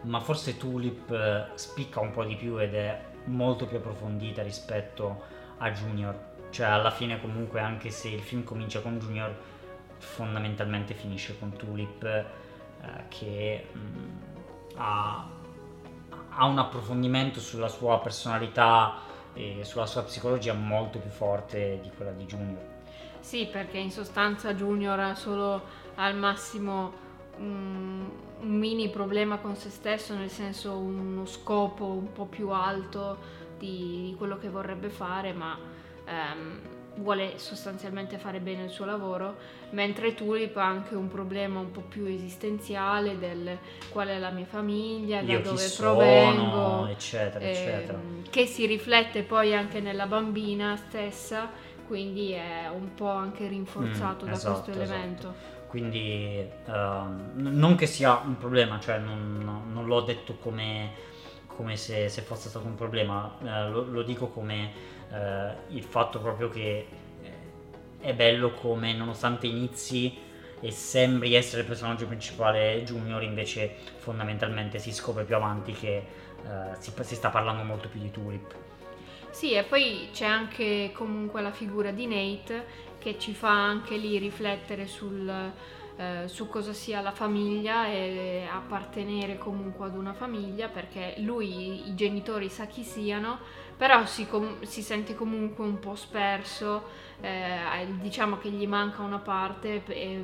ma 0.01 0.19
forse 0.19 0.57
Tulip 0.57 1.09
eh, 1.11 1.45
spicca 1.55 1.99
un 1.99 2.11
po' 2.11 2.25
di 2.25 2.35
più 2.35 2.57
ed 2.59 2.73
è 2.73 3.01
molto 3.25 3.65
più 3.65 3.77
approfondita 3.77 4.41
rispetto 4.41 5.23
a 5.57 5.71
Junior. 5.71 6.29
Cioè 6.49 6.67
alla 6.67 6.91
fine 6.91 7.21
comunque 7.21 7.61
anche 7.61 7.89
se 7.89 8.09
il 8.09 8.21
film 8.21 8.43
comincia 8.43 8.81
con 8.81 8.99
Junior, 8.99 9.33
fondamentalmente 9.97 10.93
finisce 10.93 11.37
con 11.39 11.55
Tulip 11.55 12.03
eh, 12.03 12.25
che 13.07 13.67
mh, 13.71 13.79
mm, 13.79 14.09
ha 14.75 15.29
ha 16.33 16.45
un 16.45 16.57
approfondimento 16.57 17.39
sulla 17.39 17.67
sua 17.67 17.99
personalità 17.99 18.95
e 19.33 19.61
sulla 19.63 19.85
sua 19.85 20.03
psicologia 20.03 20.53
molto 20.53 20.99
più 20.99 21.09
forte 21.09 21.79
di 21.81 21.89
quella 21.95 22.11
di 22.11 22.25
Junior. 22.25 22.69
Sì, 23.19 23.47
perché 23.51 23.77
in 23.77 23.91
sostanza 23.91 24.53
Junior 24.53 24.99
ha 24.99 25.15
solo 25.15 25.61
al 25.95 26.15
massimo 26.15 26.91
un, 27.37 28.09
un 28.39 28.49
mini 28.49 28.89
problema 28.89 29.37
con 29.37 29.55
se 29.55 29.69
stesso, 29.69 30.15
nel 30.15 30.29
senso 30.29 30.75
uno 30.77 31.25
scopo 31.25 31.85
un 31.85 32.11
po' 32.11 32.25
più 32.25 32.49
alto 32.49 33.17
di, 33.57 34.09
di 34.09 34.15
quello 34.17 34.37
che 34.37 34.49
vorrebbe 34.49 34.89
fare, 34.89 35.33
ma 35.33 35.57
ehm, 36.05 36.59
vuole 36.95 37.33
sostanzialmente 37.37 38.17
fare 38.17 38.39
bene 38.39 38.63
il 38.65 38.69
suo 38.69 38.85
lavoro, 38.85 39.35
mentre 39.71 40.13
Tulip 40.13 40.57
ha 40.57 40.65
anche 40.65 40.95
un 40.95 41.07
problema 41.07 41.59
un 41.59 41.71
po' 41.71 41.81
più 41.81 42.05
esistenziale 42.05 43.17
del 43.17 43.57
qual 43.89 44.09
è 44.09 44.19
la 44.19 44.31
mia 44.31 44.45
famiglia, 44.45 45.21
Io 45.21 45.39
da 45.39 45.49
dove 45.49 45.57
sono, 45.57 45.97
provengo, 45.97 46.87
eccetera, 46.87 47.45
eh, 47.45 47.49
eccetera. 47.49 47.99
Che 48.29 48.45
si 48.45 48.65
riflette 48.65 49.23
poi 49.23 49.55
anche 49.55 49.79
nella 49.79 50.05
bambina 50.05 50.75
stessa, 50.75 51.49
quindi 51.87 52.31
è 52.31 52.69
un 52.69 52.93
po' 52.93 53.09
anche 53.09 53.47
rinforzato 53.47 54.25
mm, 54.25 54.27
da 54.27 54.33
esatto, 54.33 54.61
questo 54.61 54.81
esatto. 54.81 54.93
elemento. 54.93 55.33
Quindi 55.67 56.45
uh, 56.65 56.71
non 57.33 57.75
che 57.75 57.87
sia 57.87 58.21
un 58.25 58.37
problema, 58.37 58.77
cioè 58.81 58.97
non, 58.97 59.69
non 59.71 59.85
l'ho 59.85 60.01
detto 60.01 60.35
come, 60.35 60.91
come 61.55 61.77
se, 61.77 62.09
se, 62.09 62.21
fosse 62.21 62.49
stato 62.49 62.65
un 62.65 62.75
problema, 62.75 63.37
uh, 63.39 63.71
lo, 63.71 63.83
lo 63.83 64.01
dico 64.03 64.27
come 64.27 64.99
eh, 65.11 65.53
il 65.69 65.83
fatto 65.83 66.19
proprio 66.19 66.49
che 66.49 66.87
eh, 67.21 67.31
è 67.99 68.13
bello 68.13 68.51
come 68.51 68.93
nonostante 68.93 69.47
inizi 69.47 70.17
e 70.59 70.71
sembri 70.71 71.33
essere 71.33 71.61
il 71.61 71.67
personaggio 71.67 72.05
principale 72.05 72.83
junior 72.83 73.23
invece 73.23 73.75
fondamentalmente 73.97 74.79
si 74.79 74.93
scopre 74.93 75.23
più 75.23 75.35
avanti 75.35 75.73
che 75.73 75.95
eh, 75.97 76.75
si, 76.79 76.93
si 77.01 77.15
sta 77.15 77.29
parlando 77.29 77.63
molto 77.63 77.89
più 77.89 77.99
di 77.99 78.11
Tulip. 78.11 78.55
Sì, 79.31 79.53
e 79.53 79.63
poi 79.63 80.09
c'è 80.11 80.25
anche 80.25 80.91
comunque 80.93 81.41
la 81.41 81.51
figura 81.51 81.91
di 81.91 82.05
Nate 82.05 82.89
che 82.99 83.17
ci 83.17 83.33
fa 83.33 83.49
anche 83.49 83.95
lì 83.97 84.17
riflettere 84.17 84.87
sul, 84.87 85.51
eh, 86.01 86.27
su 86.27 86.47
cosa 86.47 86.73
sia 86.73 86.99
la 87.01 87.11
famiglia 87.11 87.85
e 87.87 88.47
appartenere 88.51 89.37
comunque 89.37 89.85
ad 89.85 89.95
una 89.95 90.13
famiglia 90.13 90.67
perché 90.67 91.13
lui 91.19 91.87
i 91.89 91.93
genitori 91.93 92.49
sa 92.49 92.65
chi 92.65 92.83
siano 92.83 93.37
però 93.81 94.05
si, 94.05 94.27
com- 94.27 94.61
si 94.61 94.83
sente 94.83 95.15
comunque 95.15 95.65
un 95.65 95.79
po' 95.79 95.95
sperso, 95.95 96.83
eh, 97.19 97.87
diciamo 97.99 98.37
che 98.37 98.49
gli 98.49 98.67
manca 98.67 99.01
una 99.01 99.17
parte 99.17 99.83
e 99.87 100.23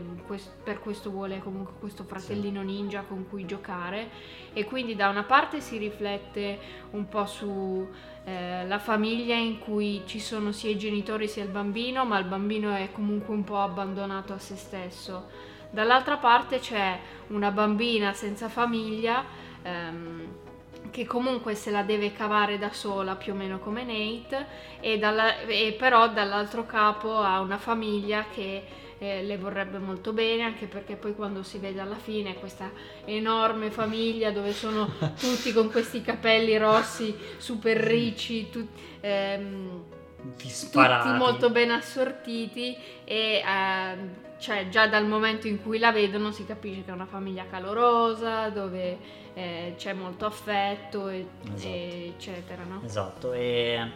per 0.63 0.79
questo 0.79 1.09
vuole 1.09 1.39
comunque 1.39 1.73
questo 1.79 2.03
fratellino 2.03 2.61
ninja 2.61 3.01
con 3.01 3.27
cui 3.27 3.45
giocare 3.45 4.09
e 4.53 4.63
quindi 4.65 4.95
da 4.95 5.09
una 5.09 5.23
parte 5.23 5.59
si 5.59 5.77
riflette 5.77 6.59
un 6.91 7.07
po' 7.07 7.25
su 7.25 7.87
eh, 8.25 8.67
la 8.67 8.77
famiglia 8.77 9.33
in 9.33 9.57
cui 9.57 10.03
ci 10.05 10.19
sono 10.19 10.51
sia 10.51 10.69
i 10.69 10.77
genitori 10.77 11.27
sia 11.27 11.43
il 11.43 11.49
bambino, 11.49 12.05
ma 12.05 12.19
il 12.19 12.25
bambino 12.25 12.75
è 12.75 12.91
comunque 12.91 13.33
un 13.33 13.43
po' 13.43 13.59
abbandonato 13.59 14.33
a 14.33 14.37
se 14.37 14.55
stesso. 14.55 15.55
Dall'altra 15.69 16.17
parte 16.17 16.59
c'è 16.59 16.99
una 17.27 17.51
bambina 17.51 18.13
senza 18.13 18.49
famiglia. 18.49 19.23
Ehm, 19.63 20.45
che 20.91 21.05
comunque 21.05 21.55
se 21.55 21.71
la 21.71 21.83
deve 21.83 22.11
cavare 22.13 22.57
da 22.57 22.71
sola 22.71 23.15
più 23.15 23.33
o 23.33 23.35
meno 23.35 23.59
come 23.59 23.83
Nate 23.83 24.45
e, 24.79 24.97
dalla, 24.97 25.41
e 25.41 25.75
però 25.77 26.09
dall'altro 26.09 26.65
capo 26.65 27.17
ha 27.17 27.39
una 27.39 27.57
famiglia 27.57 28.25
che 28.33 28.63
eh, 28.97 29.23
le 29.23 29.37
vorrebbe 29.37 29.77
molto 29.77 30.11
bene 30.11 30.43
anche 30.43 30.65
perché 30.65 30.95
poi 30.95 31.13
quando 31.15 31.43
si 31.43 31.59
vede 31.59 31.79
alla 31.79 31.97
fine 31.97 32.33
questa 32.35 32.71
enorme 33.05 33.69
famiglia 33.69 34.31
dove 34.31 34.53
sono 34.53 34.89
tutti 35.19 35.53
con 35.53 35.69
questi 35.69 36.01
capelli 36.01 36.57
rossi 36.57 37.15
super 37.37 37.77
ricci 37.77 38.49
tut, 38.49 38.67
ehm, 39.01 39.83
tutti 40.71 41.09
molto 41.15 41.51
ben 41.51 41.71
assortiti 41.71 42.75
e 43.03 43.43
eh, 43.45 44.25
cioè, 44.37 44.69
già 44.69 44.87
dal 44.87 45.05
momento 45.07 45.47
in 45.47 45.61
cui 45.61 45.79
la 45.79 45.91
vedono 45.91 46.31
si 46.31 46.45
capisce 46.45 46.83
che 46.83 46.91
è 46.91 46.93
una 46.93 47.05
famiglia 47.05 47.45
calorosa, 47.49 48.49
dove 48.49 48.97
eh, 49.33 49.73
c'è 49.77 49.93
molto 49.93 50.25
affetto, 50.25 51.07
e, 51.09 51.27
Esatto. 51.53 51.67
e 51.67 52.13
eccetera, 52.15 52.63
no? 52.63 52.81
Esatto, 52.83 53.33
e, 53.33 53.91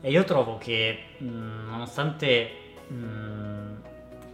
e 0.00 0.10
io 0.10 0.24
trovo 0.24 0.58
che 0.58 0.98
mh, 1.18 1.26
nonostante 1.68 2.50
mh, 2.88 3.74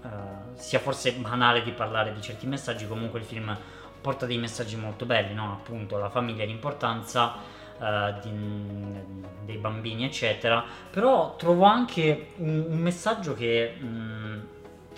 eh, 0.05 0.09
sia 0.55 0.79
forse 0.79 1.13
banale 1.13 1.63
di 1.63 1.73
parlare 1.73 2.13
di 2.13 2.21
certi 2.21 2.47
messaggi, 2.47 2.87
comunque 2.87 3.19
il 3.19 3.25
film 3.25 3.57
porta 4.01 4.27
dei 4.27 4.39
messaggi 4.39 4.77
molto 4.77 5.07
belli, 5.07 5.35
no? 5.35 5.53
appunto 5.53 5.99
la 5.99 6.09
famiglia 6.09 6.45
l'importanza 6.45 7.35
eh, 7.81 8.15
di- 8.23 9.23
dei 9.45 9.57
bambini, 9.57 10.05
eccetera, 10.05 10.65
però 10.91 11.35
trovo 11.37 11.65
anche 11.65 12.33
un, 12.37 12.65
un 12.69 12.79
messaggio 12.79 13.35
che 13.35 13.75
mh, 13.79 14.28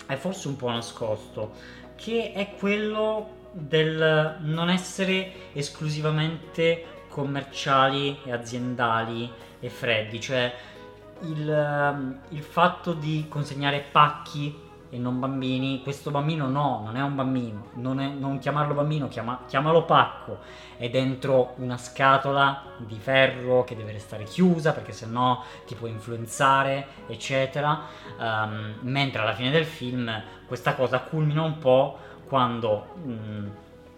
è 0.05 0.15
forse 0.15 0.47
un 0.47 0.55
po' 0.55 0.69
nascosto, 0.69 1.51
che 1.95 2.33
è 2.33 2.55
quello 2.57 3.39
del 3.51 4.37
non 4.39 4.69
essere 4.69 5.51
esclusivamente 5.53 6.85
commerciali 7.09 8.17
e 8.23 8.31
aziendali 8.31 9.29
e 9.59 9.69
freddi, 9.69 10.19
cioè 10.19 10.53
il, 11.23 11.49
ehm, 11.49 12.19
il 12.29 12.41
fatto 12.41 12.93
di 12.93 13.25
consegnare 13.27 13.83
pacchi 13.91 14.69
e 14.91 14.97
non 14.97 15.19
bambini, 15.19 15.81
questo 15.81 16.11
bambino 16.11 16.49
no, 16.49 16.81
non 16.83 16.97
è 16.97 17.01
un 17.01 17.15
bambino, 17.15 17.69
non, 17.75 17.99
è- 18.01 18.09
non 18.09 18.39
chiamarlo 18.39 18.73
bambino, 18.73 19.07
chiama- 19.07 19.39
chiamalo 19.47 19.85
pacco, 19.85 20.39
è 20.77 20.89
dentro 20.89 21.53
una 21.57 21.77
scatola 21.77 22.63
di 22.77 22.97
ferro 22.99 23.63
che 23.63 23.75
deve 23.75 23.93
restare 23.93 24.25
chiusa 24.25 24.73
perché 24.73 24.91
sennò 24.91 25.41
ti 25.65 25.75
può 25.75 25.87
influenzare, 25.87 26.87
eccetera. 27.07 27.79
Ehm, 28.19 28.75
mentre 28.81 29.21
alla 29.21 29.33
fine 29.33 29.49
del 29.49 29.65
film 29.65 30.11
questa 30.45 30.75
cosa 30.75 30.99
culmina 30.99 31.41
un 31.41 31.57
po' 31.57 31.97
quando 32.27 32.87
mh, 33.03 33.47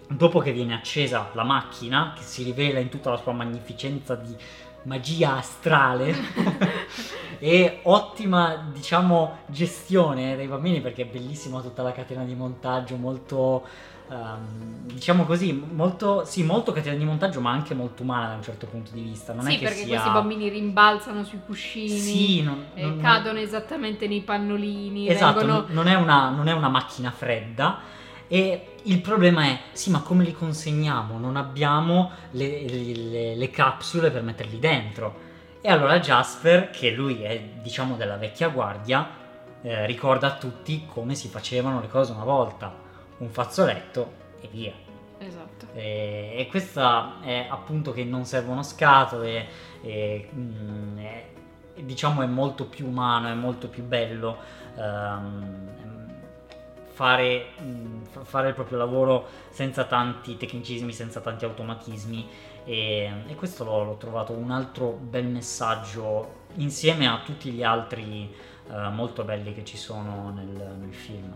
dopo 0.10 0.40
che 0.40 0.52
viene 0.52 0.74
accesa 0.76 1.30
la 1.34 1.44
macchina, 1.44 2.14
che 2.16 2.22
si 2.22 2.44
rivela 2.44 2.80
in 2.80 2.90
tutta 2.90 3.10
la 3.10 3.18
sua 3.18 3.32
magnificenza 3.32 4.16
di 4.16 4.36
magia 4.84 5.38
astrale 5.38 6.14
e 7.40 7.80
ottima, 7.84 8.70
diciamo, 8.72 9.40
gestione 9.48 10.36
dei 10.36 10.48
bambini 10.48 10.82
perché 10.82 11.04
è 11.04 11.06
bellissima 11.06 11.62
tutta 11.62 11.82
la 11.82 11.92
catena 11.92 12.24
di 12.24 12.36
montaggio, 12.36 12.96
molto 12.96 13.66
ehm, 14.10 14.86
diciamo 14.94 15.26
così, 15.26 15.52
molto 15.72 16.24
sì, 16.26 16.44
molto 16.44 16.72
catena 16.72 16.96
di 16.96 17.04
montaggio, 17.04 17.42
ma 17.42 17.52
anche 17.52 17.74
molto 17.74 18.04
umana 18.04 18.30
da 18.30 18.36
un 18.36 18.44
certo 18.44 18.68
punto 18.68 18.92
di 18.94 19.02
vista, 19.02 19.34
non 19.34 19.44
sì, 19.46 19.56
è 19.56 19.58
che 19.58 19.64
perché 19.64 19.84
sia 19.84 19.88
questi 19.88 20.10
bambini 20.10 20.50
rimbalzano 20.50 21.24
sui 21.24 21.40
cuscini, 21.46 21.90
Sì, 21.90 22.42
non- 22.44 22.66
eh, 22.76 22.84
non- 22.84 23.00
cadono 23.02 23.40
esattamente 23.40 24.08
nei 24.08 24.22
pannolini, 24.22 25.08
Esatto, 25.10 25.40
vengono... 25.40 25.66
non, 25.70 25.88
è 25.88 25.96
una, 25.96 26.30
non 26.30 26.48
è 26.48 26.54
una 26.54 26.70
macchina 26.70 27.12
fredda. 27.12 28.02
E 28.34 28.78
il 28.86 29.00
problema 29.00 29.44
è, 29.44 29.60
sì, 29.74 29.92
ma 29.92 30.02
come 30.02 30.24
li 30.24 30.34
consegniamo? 30.34 31.20
Non 31.20 31.36
abbiamo 31.36 32.10
le, 32.32 32.68
le- 32.68 32.96
le- 32.96 33.36
le 33.36 33.50
capsule 33.52 34.10
per 34.10 34.24
metterli 34.24 34.58
dentro. 34.58 35.16
E 35.62 35.70
allora 35.70 36.00
Jasper, 36.00 36.72
che 36.72 36.90
lui 36.90 37.22
è, 37.22 37.40
diciamo, 37.62 37.96
della 37.96 38.18
vecchia 38.18 38.48
guardia, 38.48 39.08
eh, 39.62 39.86
ricorda 39.86 40.26
a 40.30 40.38
tutti 40.38 40.84
come 40.88 41.14
si 41.14 41.28
facevano 41.28 41.80
le 41.80 41.88
cose 41.88 42.12
una 42.12 42.24
volta. 42.24 42.76
Un 43.20 43.30
fazzoletto 43.30 44.14
e 44.42 44.48
via. 44.52 44.74
Esatto. 45.20 45.68
E, 45.76 46.34
e 46.36 46.48
questa 46.50 47.20
è 47.22 47.46
appunto 47.48 47.92
che 47.92 48.04
non 48.04 48.26
servono 48.26 48.64
scatole, 48.64 49.46
e, 49.84 50.28
mm, 50.34 50.98
è- 50.98 51.26
diciamo 51.82 52.24
è 52.24 52.26
molto 52.26 52.66
più 52.66 52.88
umano, 52.88 53.28
è 53.28 53.34
molto 53.36 53.68
più 53.68 53.84
bello 53.84 54.38
ehm, 54.76 55.83
fare, 56.94 57.48
mm, 57.62 58.04
fa- 58.04 58.24
fare 58.24 58.50
il 58.50 58.54
proprio 58.54 58.78
lavoro 58.78 59.26
senza 59.50 59.84
tanti 59.86 60.38
tecnicismi, 60.38 60.94
senza 60.94 61.20
tanti 61.22 61.44
automatismi 61.46 62.28
e, 62.66 63.12
e 63.28 63.36
questo 63.36 63.64
l'ho, 63.64 63.84
l'ho 63.84 63.96
trovato 63.98 64.32
un 64.34 64.52
altro 64.52 64.92
bel 64.92 65.26
messaggio 65.26 66.42
insieme 66.56 67.08
a 67.08 67.22
tutti 67.26 67.50
gli 67.52 67.64
altri 67.64 68.32
eh, 68.70 68.90
molto 68.90 69.24
belli 69.24 69.54
che 69.54 69.66
ci 69.66 69.76
sono 69.78 70.32
nel- 70.34 70.76
nel 70.80 70.94
film. 70.94 71.36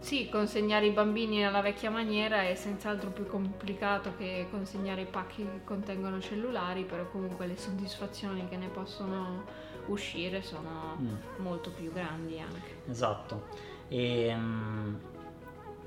Sì, 0.00 0.28
consegnare 0.28 0.84
i 0.86 0.90
bambini 0.90 1.46
alla 1.46 1.62
vecchia 1.62 1.88
maniera 1.90 2.42
è 2.42 2.54
senz'altro 2.54 3.08
più 3.10 3.26
complicato 3.26 4.12
che 4.18 4.48
consegnare 4.50 5.02
i 5.02 5.06
pacchi 5.06 5.42
che 5.42 5.60
contengono 5.64 6.20
cellulari, 6.20 6.84
però 6.84 7.06
comunque 7.10 7.46
le 7.46 7.56
soddisfazioni 7.56 8.46
che 8.48 8.56
ne 8.56 8.68
possono 8.68 9.44
uscire 9.86 10.42
sono 10.42 10.96
Mm. 11.00 11.14
molto 11.38 11.70
più 11.70 11.90
grandi 11.92 12.38
anche. 12.38 12.80
Esatto. 12.90 13.72
E, 13.88 14.34
mm, 14.34 14.94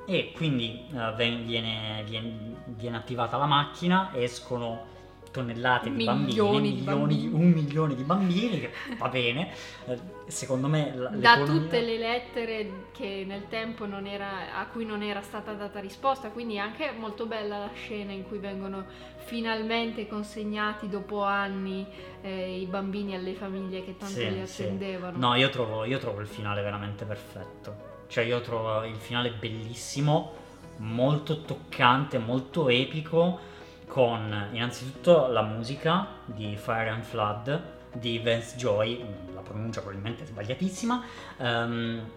e 0.06 0.32
quindi 0.36 0.86
ven- 1.16 1.46
viene, 1.46 2.04
viene- 2.06 2.56
viene 2.66 2.98
attivata 2.98 3.38
la 3.38 3.46
macchina, 3.46 4.12
escono 4.14 4.96
tonnellate 5.32 5.92
di 5.94 6.04
bambini, 6.06 6.28
Milioni 6.28 6.62
di 6.62 6.76
milioni, 6.80 7.16
bambini. 7.16 7.34
un 7.34 7.50
milione 7.52 7.96
di 7.96 8.04
bambini, 8.04 8.60
che 8.62 8.72
va 8.98 9.10
bene. 9.10 9.52
Eh, 9.86 10.00
secondo 10.28 10.68
me 10.68 10.94
la- 10.96 11.10
Da 11.10 11.44
tutte 11.44 11.82
le 11.82 11.98
lettere 11.98 12.86
che 12.92 13.24
nel 13.28 13.48
tempo 13.50 13.86
non 13.86 14.08
era, 14.08 14.58
a 14.58 14.66
cui 14.68 14.86
non 14.86 15.04
era 15.04 15.22
stata 15.22 15.52
data 15.54 15.80
risposta, 15.80 16.30
quindi 16.30 16.56
è 16.56 16.60
anche 16.60 16.92
molto 16.98 17.26
bella 17.26 17.58
la 17.60 17.70
scena 17.74 18.14
in 18.14 18.24
cui 18.28 18.40
vengono 18.40 18.86
finalmente 19.26 20.08
consegnati 20.08 20.88
dopo 20.88 21.22
anni 21.22 21.86
eh, 22.22 22.60
i 22.60 22.66
bambini 22.66 23.14
alle 23.14 23.34
famiglie 23.34 23.84
che 23.84 23.96
tanto 23.98 24.16
Sì, 24.16 24.32
li 24.32 24.48
sì. 24.48 24.64
attendevano. 24.64 25.18
No, 25.18 25.36
io 25.36 25.50
trovo, 25.50 25.84
io 25.84 26.00
trovo 26.00 26.22
il 26.22 26.28
finale 26.28 26.62
veramente 26.62 27.04
perfetto. 27.06 27.87
Cioè, 28.08 28.24
io 28.24 28.42
trovo 28.42 28.84
il 28.84 28.96
finale 28.96 29.32
bellissimo, 29.32 30.34
molto 30.78 31.42
toccante, 31.42 32.18
molto 32.18 32.70
epico, 32.70 33.40
con 33.88 34.50
innanzitutto 34.52 35.28
la 35.28 35.42
musica 35.42 36.08
di 36.26 36.56
Fire 36.56 36.90
and 36.90 37.04
Flood 37.04 37.76
di 37.94 38.20
Vance 38.20 38.56
Joy, 38.58 39.04
la 39.34 39.42
pronuncia 39.42 39.82
probabilmente 39.82 40.24
è 40.24 40.26
sbagliatissima, 40.28 41.04
ehm, 41.38 42.10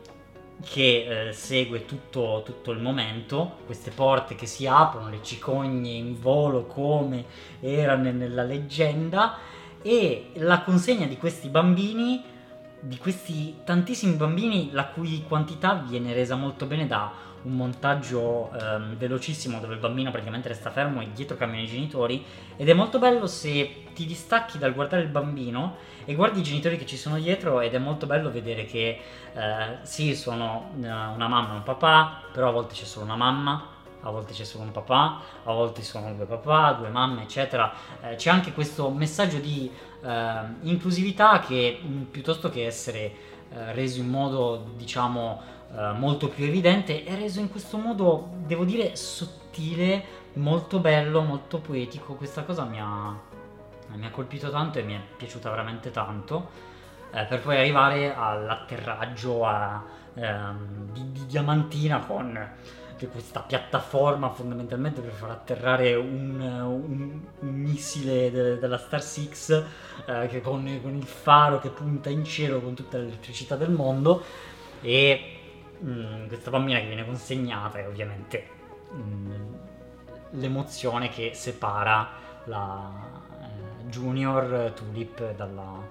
che 0.63 1.29
eh, 1.29 1.33
segue 1.33 1.87
tutto, 1.87 2.43
tutto 2.45 2.71
il 2.71 2.81
momento, 2.81 3.59
queste 3.65 3.91
porte 3.91 4.35
che 4.35 4.47
si 4.47 4.67
aprono, 4.67 5.09
le 5.09 5.21
cicogne 5.23 5.91
in 5.91 6.21
volo 6.21 6.67
come 6.67 7.25
era 7.61 7.97
ne- 7.97 8.13
nella 8.13 8.43
leggenda 8.43 9.39
e 9.81 10.33
la 10.35 10.61
consegna 10.63 11.07
di 11.07 11.17
questi 11.17 11.49
bambini, 11.49 12.23
di 12.81 12.97
questi 12.97 13.59
tantissimi 13.65 14.15
bambini 14.15 14.71
la 14.73 14.87
cui 14.87 15.25
quantità 15.29 15.75
viene 15.75 16.15
resa 16.15 16.35
molto 16.35 16.67
bene 16.67 16.87
da 16.87 17.29
un 17.43 17.53
montaggio 17.53 18.51
ehm, 18.53 18.97
velocissimo 18.97 19.61
dove 19.61 19.75
il 19.75 19.81
bambino 19.81 20.11
praticamente 20.11 20.49
resta 20.49 20.71
fermo 20.71 21.01
e 21.01 21.11
dietro 21.13 21.37
cambiano 21.37 21.65
i 21.65 21.69
genitori 21.69 22.25
ed 22.57 22.69
è 22.69 22.75
molto 22.75 22.99
bello 22.99 23.27
se 23.27 23.85
ti 23.95 24.05
distacchi 24.05 24.59
dal 24.59 24.75
guardare 24.75 25.03
il 25.03 25.09
bambino 25.09 25.77
e 26.05 26.15
guardi 26.15 26.41
i 26.41 26.43
genitori 26.43 26.77
che 26.77 26.87
ci 26.87 26.97
sono 26.97 27.19
dietro 27.19 27.61
ed 27.61 27.75
è 27.75 27.79
molto 27.79 28.07
bello 28.07 28.31
vedere 28.31 28.65
che 28.65 28.99
eh, 29.33 29.79
sì 29.83 30.15
sono 30.15 30.71
eh, 30.77 30.87
una 30.87 31.29
mamma 31.29 31.53
e 31.53 31.57
un 31.57 31.63
papà 31.63 32.23
però 32.33 32.49
a 32.49 32.53
volte 32.53 32.75
c'è 32.75 32.85
solo 32.85 33.05
una 33.07 33.17
mamma 33.17 33.79
a 34.03 34.11
volte 34.11 34.33
c'è 34.33 34.45
solo 34.45 34.65
un 34.65 34.71
papà 34.71 35.21
a 35.45 35.53
volte 35.53 35.83
sono 35.83 36.13
due 36.15 36.25
papà 36.25 36.73
due 36.73 36.89
mamme 36.89 37.23
eccetera. 37.23 37.73
Eh, 38.01 38.15
c'è 38.15 38.31
anche 38.31 38.53
questo 38.53 38.91
messaggio 38.91 39.39
di 39.39 39.71
eh, 40.03 40.41
inclusività 40.63 41.41
che 41.41 41.81
mh, 41.83 42.03
piuttosto 42.11 42.51
che 42.51 42.67
essere 42.67 42.99
eh, 43.53 43.73
reso 43.73 44.01
in 44.01 44.09
modo 44.09 44.73
diciamo 44.77 45.43
eh, 45.75 45.93
molto 45.93 46.29
più 46.29 46.45
evidente 46.45 47.05
è 47.05 47.15
reso 47.15 47.41
in 47.41 47.51
questo 47.51 47.77
modo 47.79 48.31
devo 48.47 48.65
dire 48.65 48.97
sottile 48.97 50.19
molto 50.35 50.79
bello 50.79 51.23
molto 51.23 51.59
poetico. 51.59 52.15
Questa 52.15 52.45
cosa 52.45 52.65
mi 52.65 52.81
ha, 52.81 53.19
mi 53.95 54.07
ha 54.07 54.11
colpito 54.11 54.51
tanto 54.51 54.79
e 54.79 54.83
mi 54.83 54.95
è 54.95 55.01
piaciuta 55.17 55.51
veramente 55.51 55.91
tanto 55.91 56.49
eh, 57.13 57.25
per 57.25 57.41
poi 57.41 57.57
arrivare 57.57 58.15
all'atterraggio 58.15 59.45
a, 59.45 59.83
ehm, 60.15 60.93
di, 60.93 61.13
di 61.13 61.27
Diamantina 61.27 61.99
con 62.01 62.49
questa 63.09 63.41
piattaforma 63.41 64.31
fondamentalmente 64.31 65.01
per 65.01 65.13
far 65.13 65.31
atterrare 65.31 65.95
un, 65.95 66.41
un- 66.41 67.21
un 67.41 67.55
missile 67.55 68.31
de- 68.31 68.59
della 68.59 68.79
Star 68.79 69.03
6 69.03 69.31
eh, 70.07 70.27
che 70.29 70.41
con, 70.41 70.79
con 70.83 70.95
il 70.95 71.05
faro 71.05 71.61
che 71.61 71.69
punta 71.71 72.11
in 72.11 72.25
cielo 72.25 72.61
con 72.61 72.75
tutta 72.75 72.99
l'elettricità 72.99 73.57
del 73.57 73.71
mondo 73.71 74.23
e 74.83 75.39
mm, 75.83 76.27
questa 76.29 76.51
bambina 76.51 76.79
che 76.81 76.87
viene 76.87 77.05
consegnata 77.05 77.79
e 77.79 77.87
ovviamente 77.87 78.47
mm, 78.95 79.55
l'emozione 80.33 81.09
che 81.09 81.33
separa 81.35 82.09
la 82.45 82.91
eh, 83.41 83.85
Junior 83.89 84.73
Tulip 84.75 85.35
dalla, 85.35 85.87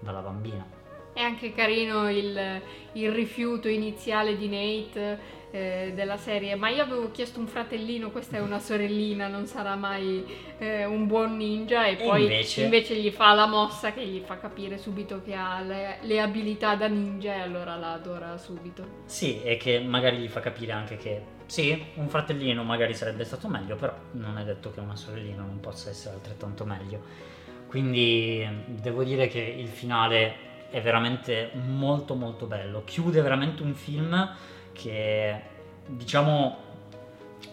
dalla 0.00 0.20
bambina. 0.20 0.64
È 1.12 1.20
anche 1.20 1.52
carino 1.52 2.10
il, 2.10 2.60
il 2.92 3.12
rifiuto 3.12 3.68
iniziale 3.68 4.36
di 4.36 4.48
Nate 4.48 5.18
eh, 5.52 5.92
della 5.94 6.16
serie, 6.16 6.54
ma 6.56 6.70
io 6.70 6.82
avevo 6.82 7.10
chiesto 7.10 7.38
un 7.38 7.46
fratellino, 7.46 8.10
questa 8.10 8.38
è 8.38 8.40
una 8.40 8.58
sorellina, 8.58 9.28
non 9.28 9.46
sarà 9.46 9.76
mai 9.76 10.24
eh, 10.58 10.86
un 10.86 11.06
buon 11.06 11.36
ninja 11.36 11.86
e, 11.86 11.92
e 11.92 11.96
poi 11.96 12.22
invece... 12.22 12.62
invece... 12.62 12.94
gli 12.96 13.10
fa 13.10 13.34
la 13.34 13.46
mossa 13.46 13.92
che 13.92 14.04
gli 14.04 14.20
fa 14.24 14.38
capire 14.38 14.78
subito 14.78 15.20
che 15.22 15.34
ha 15.34 15.60
le, 15.60 15.98
le, 16.00 16.20
abilità 16.20 16.74
da 16.74 16.88
ninja 16.88 17.34
e 17.34 17.40
allora 17.40 17.76
la 17.76 17.92
adora 17.92 18.38
subito. 18.38 19.02
Sì, 19.04 19.42
e 19.42 19.58
che 19.58 19.78
magari 19.78 20.16
gli 20.16 20.28
fa 20.28 20.40
capire 20.40 20.72
anche 20.72 20.96
che 20.96 21.22
sì, 21.44 21.84
un 21.96 22.08
fratellino 22.08 22.64
magari 22.64 22.94
sarebbe 22.94 23.24
stato 23.24 23.46
meglio, 23.46 23.76
però 23.76 23.94
non 24.12 24.38
è 24.38 24.44
detto 24.44 24.70
che 24.72 24.80
una 24.80 24.96
sorellina 24.96 25.42
non 25.42 25.60
possa 25.60 25.90
essere 25.90 26.14
altrettanto 26.14 26.64
meglio. 26.64 27.30
Quindi 27.66 28.46
devo 28.66 29.04
dire 29.04 29.28
che 29.28 29.40
il 29.40 29.68
finale 29.68 30.50
è 30.70 30.80
veramente 30.80 31.50
molto 31.52 32.14
molto 32.14 32.46
bello, 32.46 32.84
chiude 32.84 33.20
veramente 33.20 33.62
un 33.62 33.74
film 33.74 34.34
che 34.72 35.40
diciamo 35.86 36.70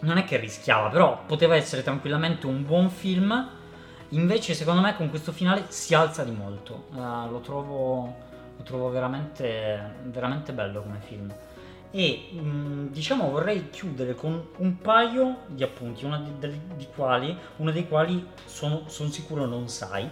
non 0.02 0.18
è 0.18 0.24
che 0.24 0.38
rischiava, 0.38 0.90
però 0.90 1.24
poteva 1.26 1.56
essere 1.56 1.84
tranquillamente 1.84 2.48
un 2.48 2.66
buon 2.66 2.90
film. 2.90 3.58
Invece, 4.10 4.54
secondo 4.54 4.82
me, 4.82 4.96
con 4.96 5.10
questo 5.10 5.32
finale 5.32 5.66
si 5.70 5.94
alza 5.94 6.24
di 6.24 6.32
molto. 6.32 6.86
Uh, 6.92 7.30
lo, 7.30 7.42
trovo, 7.42 8.16
lo 8.58 8.64
trovo 8.64 8.90
veramente, 8.90 9.96
veramente 10.04 10.54
bello 10.54 10.82
come 10.82 11.00
film. 11.00 11.34
E 11.92 12.30
mm, 12.34 12.88
diciamo 12.88 13.32
vorrei 13.32 13.70
chiudere 13.72 14.14
con 14.14 14.50
un 14.58 14.78
paio 14.78 15.40
di 15.48 15.64
appunti, 15.64 16.06
uno 16.06 16.20
di, 16.20 16.60
di, 16.76 16.88
quali, 16.96 17.36
uno 17.58 17.72
dei 17.72 17.88
quali 17.88 18.28
sono, 18.46 18.84
sono 18.88 19.10
sicuro 19.10 19.46
non 19.46 19.68
sai. 19.68 20.10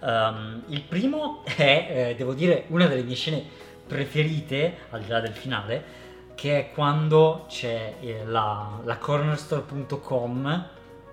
Um, 0.00 0.64
il 0.66 0.82
primo 0.82 1.44
è, 1.44 2.08
eh, 2.10 2.14
devo 2.16 2.34
dire, 2.34 2.64
una 2.68 2.86
delle 2.86 3.04
mie 3.04 3.14
scene 3.14 3.44
preferite, 3.86 4.78
al 4.90 5.00
di 5.02 5.08
là 5.08 5.20
del 5.20 5.32
finale, 5.32 5.84
che 6.34 6.58
è 6.58 6.72
quando 6.72 7.44
c'è 7.48 7.96
eh, 8.00 8.24
la, 8.24 8.80
la 8.84 8.98
cornerstore.com 8.98 10.68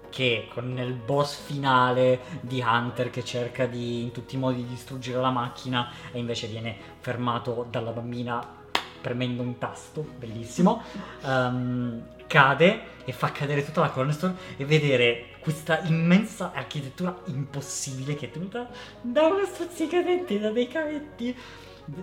che 0.10 0.48
con 0.52 0.78
il 0.78 0.94
boss 0.94 1.38
finale 1.38 2.20
di 2.42 2.64
Hunter 2.66 3.10
che 3.10 3.24
cerca 3.24 3.68
di 3.68 4.02
in 4.02 4.12
tutti 4.12 4.36
i 4.36 4.38
modi 4.40 4.64
di 4.64 4.70
distruggere 4.70 5.22
la 5.22 5.30
macchina 5.30 5.92
e 6.12 6.20
invece 6.20 6.48
viene 6.48 6.76
fermato 7.00 7.68
dalla 7.70 7.92
bambina 7.92 8.58
premendo 9.02 9.42
un 9.42 9.58
tasto, 9.58 10.06
bellissimo, 10.18 10.84
um, 11.24 12.04
cade 12.28 12.82
e 13.06 13.12
fa 13.12 13.32
cadere 13.32 13.64
tutta 13.64 13.82
la 13.82 13.90
cornerstone 13.90 14.36
e 14.58 14.66
vedere 14.66 15.38
questa 15.40 15.80
immensa 15.86 16.52
architettura 16.54 17.18
impossibile 17.26 18.16
che 18.16 18.26
è 18.26 18.32
tenuta 18.32 18.70
da 19.02 19.28
una 19.28 19.46
stuzzicadente, 19.46 20.40
da 20.40 20.52
dei 20.52 20.68
cavetti. 20.68 21.36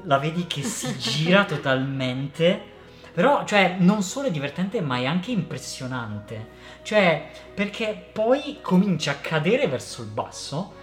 La 0.04 0.18
vedi 0.18 0.46
che 0.46 0.62
si 0.62 0.96
gira 0.96 1.44
totalmente 1.46 2.74
però, 3.16 3.46
cioè, 3.46 3.76
non 3.78 4.02
solo 4.02 4.28
è 4.28 4.30
divertente, 4.30 4.82
ma 4.82 4.98
è 4.98 5.06
anche 5.06 5.30
impressionante. 5.30 6.48
Cioè, 6.82 7.30
perché 7.54 8.08
poi 8.12 8.58
comincia 8.60 9.12
a 9.12 9.14
cadere 9.14 9.68
verso 9.68 10.02
il 10.02 10.08
basso 10.08 10.74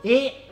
e 0.00 0.46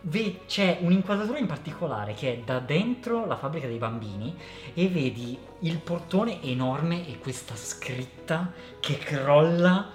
ve- 0.00 0.40
c'è 0.48 0.78
un'inquadratura 0.80 1.38
in 1.38 1.46
particolare 1.46 2.14
che 2.14 2.32
è 2.32 2.38
da 2.38 2.58
dentro 2.58 3.24
la 3.24 3.36
fabbrica 3.36 3.68
dei 3.68 3.78
bambini 3.78 4.36
e 4.74 4.88
vedi 4.88 5.38
il 5.60 5.78
portone 5.78 6.42
enorme 6.42 7.06
e 7.06 7.20
questa 7.20 7.54
scritta 7.54 8.50
che 8.80 8.98
crolla. 8.98 9.90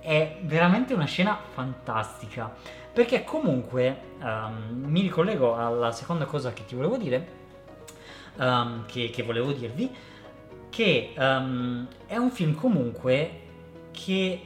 È 0.00 0.38
veramente 0.42 0.92
una 0.92 1.04
scena 1.04 1.38
fantastica. 1.52 2.52
Perché 2.92 3.22
comunque 3.22 4.14
um, 4.18 4.86
mi 4.86 5.02
ricollego 5.02 5.54
alla 5.54 5.92
seconda 5.92 6.24
cosa 6.24 6.52
che 6.52 6.64
ti 6.64 6.74
volevo 6.74 6.96
dire, 6.96 7.28
um, 8.38 8.84
che, 8.86 9.10
che 9.10 9.22
volevo 9.22 9.52
dirvi 9.52 10.14
che 10.76 11.14
um, 11.16 11.86
è 12.06 12.18
un 12.18 12.30
film 12.30 12.54
comunque 12.54 13.44
che 13.92 14.42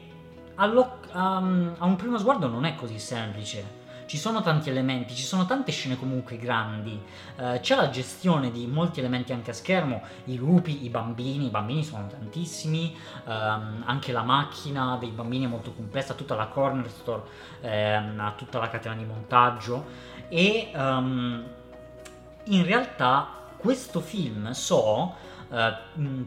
allo, 0.55 1.01
um, 1.13 1.75
a 1.77 1.85
un 1.85 1.97
primo 1.97 2.19
sguardo 2.19 2.47
non 2.47 2.65
è 2.65 2.77
così 2.77 3.01
semplice. 3.01 3.79
Ci 4.07 4.17
sono 4.17 4.41
tanti 4.41 4.71
elementi, 4.71 5.13
ci 5.17 5.25
sono 5.25 5.45
tante 5.45 5.73
scene 5.73 5.99
comunque 5.99 6.37
grandi, 6.37 7.01
uh, 7.37 7.59
c'è 7.59 7.75
la 7.75 7.91
gestione 7.91 8.53
di 8.53 8.69
molti 8.69 9.01
elementi 9.01 9.33
anche 9.33 9.51
a 9.51 9.55
schermo, 9.55 10.03
i 10.27 10.37
lupi, 10.37 10.85
i 10.85 10.89
bambini, 10.89 11.47
i 11.47 11.51
bambini 11.51 11.83
sono 11.83 12.07
tantissimi, 12.07 12.97
um, 13.25 13.83
anche 13.85 14.13
la 14.13 14.23
macchina 14.23 14.99
dei 15.01 15.11
bambini 15.11 15.47
è 15.47 15.49
molto 15.49 15.73
complessa, 15.73 16.15
tutta 16.15 16.37
la 16.37 16.47
corner 16.47 16.89
store, 16.89 17.23
ehm, 17.61 18.35
tutta 18.37 18.61
la 18.61 18.69
catena 18.69 18.95
di 18.95 19.05
montaggio 19.05 19.85
e 20.29 20.71
in 20.73 22.65
realtà 22.65 23.29
questo 23.57 23.99
film 24.01 24.53
so 24.53 25.29
eh, 25.51 25.75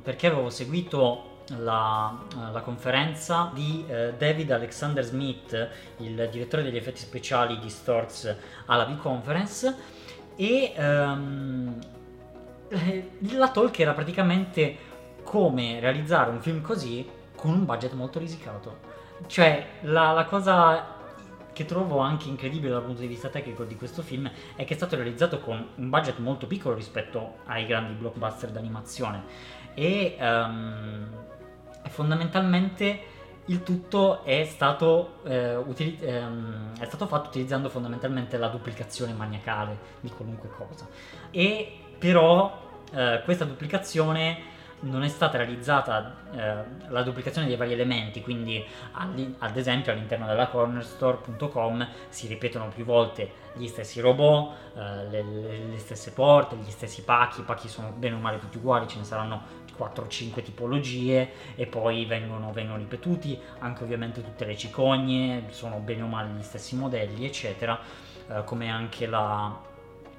perché 0.02 0.28
avevo 0.28 0.50
seguito 0.50 1.32
la, 1.58 2.18
la, 2.52 2.62
conferenza 2.62 3.52
di 3.54 3.86
eh, 3.88 4.14
David 4.18 4.52
Alexander 4.52 5.04
Smith, 5.04 5.70
il 5.98 6.30
direttore 6.32 6.64
degli 6.64 6.78
effetti 6.78 7.00
speciali 7.00 7.60
di 7.60 7.70
Storks 7.70 8.36
alla 8.66 8.86
V-Conference 8.86 9.76
e 10.36 10.74
um, 10.78 11.80
la 13.34 13.50
talk 13.50 13.80
era 13.80 13.94
praticamente 13.94 14.78
come 15.24 15.80
realizzare 15.80 16.30
un 16.32 16.42
film 16.42 16.62
così 16.62 17.08
con 17.36 17.52
un 17.52 17.66
budget 17.66 17.94
molto 17.94 18.20
risicato. 18.20 18.92
Cioè, 19.28 19.66
la, 19.82 20.12
la 20.12 20.26
cosa 20.26 21.02
che 21.54 21.66
trovo 21.66 22.00
anche 22.00 22.28
incredibile 22.28 22.74
dal 22.74 22.84
punto 22.84 23.02
di 23.02 23.08
vista 23.08 23.30
tecnico 23.30 23.64
di 23.64 23.76
questo 23.76 24.02
film 24.02 24.30
è 24.56 24.66
che 24.66 24.74
è 24.74 24.76
stato 24.76 24.96
realizzato 24.96 25.40
con 25.40 25.66
un 25.76 25.90
budget 25.90 26.18
molto 26.18 26.48
piccolo 26.48 26.76
rispetto 26.76 27.36
ai 27.46 27.66
grandi 27.66 27.94
blockbuster 27.94 28.50
d'animazione. 28.50 29.24
E 29.76 30.18
um, 30.20 31.08
fondamentalmente 31.90 33.12
il 33.46 33.64
tutto 33.64 34.24
è 34.24 34.46
stato, 34.46 35.20
eh, 35.24 35.56
utili- 35.56 35.98
ehm, 36.00 36.80
è 36.80 36.86
stato 36.86 37.08
fatto 37.08 37.28
utilizzando 37.28 37.70
fondamentalmente 37.70 38.38
la 38.38 38.48
duplicazione 38.48 39.14
maniacale 39.14 39.78
di 40.00 40.10
qualunque 40.10 40.50
cosa. 40.50 40.88
E 41.30 41.78
però 41.98 42.82
eh, 42.94 43.22
questa 43.24 43.44
duplicazione 43.44 44.52
non 44.84 45.04
è 45.04 45.08
stata 45.08 45.38
realizzata 45.38 46.16
eh, 46.32 46.90
la 46.90 47.04
duplicazione 47.04 47.48
dei 47.48 47.56
vari 47.56 47.74
elementi, 47.74 48.22
quindi 48.22 48.64
ad 48.94 49.58
esempio 49.58 49.92
all'interno 49.92 50.26
della 50.26 50.48
cornerstore.com 50.48 51.88
si 52.10 52.28
ripetono 52.28 52.70
più 52.70 52.84
volte 52.84 53.42
gli 53.54 53.68
stessi 53.68 54.00
robot, 54.02 54.54
eh, 54.76 55.10
le, 55.10 55.24
le, 55.70 55.78
stesse 55.78 56.12
porte, 56.12 56.56
gli 56.56 56.70
stessi 56.70 57.04
pacchi, 57.04 57.42
i 57.42 57.44
pacchi 57.44 57.68
sono 57.68 57.92
bene 57.92 58.16
o 58.16 58.20
male 58.20 58.40
tutti 58.40 58.58
uguali, 58.58 58.88
ce 58.88 58.98
ne 58.98 59.04
saranno 59.04 59.62
4 59.76 60.04
o 60.04 60.08
5 60.08 60.42
tipologie 60.42 61.30
e 61.56 61.66
poi 61.66 62.06
vengono, 62.06 62.52
vengono 62.52 62.78
ripetuti, 62.78 63.40
anche 63.60 63.84
ovviamente 63.84 64.24
tutte 64.24 64.46
le 64.46 64.58
cicogne, 64.58 65.46
sono 65.50 65.78
bene 65.78 66.04
o 66.04 66.08
male 66.08 66.30
gli 66.38 66.44
stessi 66.44 66.76
modelli, 66.76 67.26
eccetera, 67.26 67.80
eh, 68.28 68.44
come 68.44 68.70
anche 68.70 69.08
la 69.08 69.72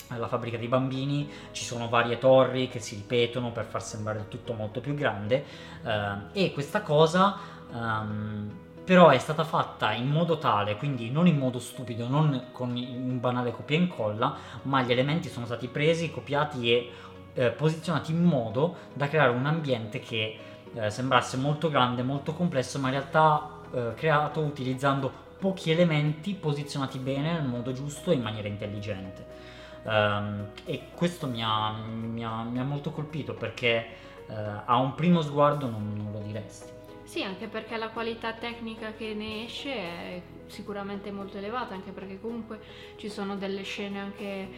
alla 0.09 0.29
fabbrica 0.29 0.57
dei 0.57 0.69
bambini 0.69 1.31
ci 1.53 1.64
sono 1.64 1.88
varie 1.88 2.19
torri 2.19 2.69
che 2.69 2.79
si 2.79 2.95
ripetono 2.97 3.53
per 3.53 3.64
far 3.64 3.83
sembrare 3.83 4.19
il 4.21 4.29
tutto 4.29 4.53
molto 4.53 4.81
più 4.81 4.95
grande 4.95 5.45
eh, 5.85 6.17
e 6.33 6.53
questa 6.53 6.83
cosa 6.83 7.37
um, 7.73 8.62
però 8.85 9.09
è 9.09 9.19
stata 9.19 9.45
fatta 9.45 9.93
in 9.93 10.09
modo 10.09 10.37
tale, 10.37 10.77
quindi 10.77 11.11
non 11.11 11.27
in 11.27 11.38
modo 11.38 11.59
stupido, 11.59 12.07
non 12.07 12.49
con 12.53 12.69
un 12.77 13.19
banale 13.19 13.51
copia 13.51 13.79
e 13.79 13.81
incolla, 13.81 14.37
ma 14.62 14.83
gli 14.83 14.93
elementi 14.93 15.31
sono 15.31 15.47
stati 15.47 15.69
presi, 15.69 16.11
copiati 16.11 16.71
e 16.71 16.90
eh, 17.33 17.51
posizionati 17.51 18.12
in 18.12 18.23
modo 18.23 18.77
da 18.93 19.09
creare 19.09 19.31
un 19.31 19.47
ambiente 19.47 20.01
che 20.01 20.38
eh, 20.75 20.90
sembrasse 20.90 21.38
molto 21.38 21.71
grande, 21.71 22.03
molto 22.03 22.35
complesso, 22.35 22.79
ma 22.79 22.88
in 22.88 22.95
realtà 22.95 23.49
eh, 23.73 23.95
creato 23.95 24.40
utilizzando 24.40 25.11
pochi 25.38 25.71
elementi 25.71 26.35
posizionati 26.35 26.99
bene 26.99 27.33
nel 27.33 27.45
modo 27.45 27.73
giusto 27.73 28.11
e 28.11 28.14
in 28.14 28.23
maniera 28.23 28.49
intelligente. 28.49 29.43
Um, 29.85 30.47
e 30.64 30.88
questo 30.94 31.27
mi 31.27 31.42
ha, 31.42 31.73
mi, 31.73 32.25
ha, 32.25 32.42
mi 32.42 32.59
ha, 32.59 32.64
molto 32.64 32.90
colpito 32.90 33.35
perché 33.35 33.87
uh, 34.29 34.33
a 34.64 34.79
un 34.79 34.94
primo 34.94 35.20
sguardo 35.20 35.68
non, 35.68 35.92
non, 35.94 36.11
lo 36.11 36.20
diresti. 36.20 36.73
Sì, 37.05 37.23
anche 37.23 37.49
perché 37.49 37.77
la 37.77 37.90
qualità 37.90 38.33
tecnica 38.33 38.92
che 38.94 39.12
ne 39.12 39.44
esce 39.44 39.75
è 39.75 40.23
sicuramente 40.47 41.11
molto 41.11 41.37
elevata, 41.37 41.75
anche 41.75 41.90
perché 41.90 42.18
comunque 42.18 42.61
ci 42.97 43.11
sono 43.11 43.37
delle 43.37 43.62
scene 43.62 44.01
anche 44.01 44.49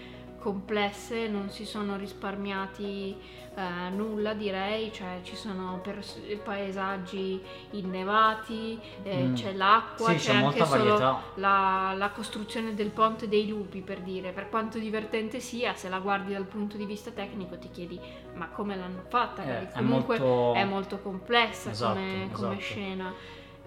complesse, 0.47 1.27
non 1.27 1.51
si 1.51 1.67
sono 1.67 1.97
risparmiati 1.97 3.17
eh, 3.57 3.91
nulla 3.91 4.33
direi, 4.33 4.93
cioè 4.93 5.19
ci 5.25 5.35
sono 5.35 5.81
pers- 5.83 6.21
paesaggi 6.45 7.43
innevati, 7.71 8.79
eh, 9.03 9.25
mm. 9.25 9.35
c'è 9.35 9.55
l'acqua, 9.55 10.11
sì, 10.11 10.19
c'è, 10.19 10.31
c'è 10.31 10.37
anche 10.37 10.65
solo 10.65 10.99
la, 11.35 11.95
la, 11.97 12.11
costruzione 12.11 12.75
del 12.75 12.91
ponte 12.91 13.27
dei 13.27 13.49
lupi 13.49 13.81
per 13.81 14.03
dire, 14.03 14.31
per 14.31 14.49
quanto 14.49 14.79
divertente 14.79 15.41
sia, 15.41 15.75
se 15.75 15.89
la 15.89 15.99
guardi 15.99 16.33
dal 16.33 16.45
punto 16.45 16.77
di 16.77 16.85
vista 16.85 17.11
tecnico 17.11 17.59
ti 17.59 17.71
chiedi 17.73 17.99
ma 18.35 18.47
come 18.49 18.77
l'hanno 18.77 19.03
fatta? 19.09 19.43
Eh, 19.43 19.73
comunque 19.73 20.15
è 20.15 20.21
molto... 20.21 20.55
è 20.55 20.65
molto, 20.65 20.99
complessa 21.01 21.71
esatto, 21.71 21.95
come, 21.95 22.29
come 22.31 22.59
esatto. 22.59 22.61
scena. 22.61 23.15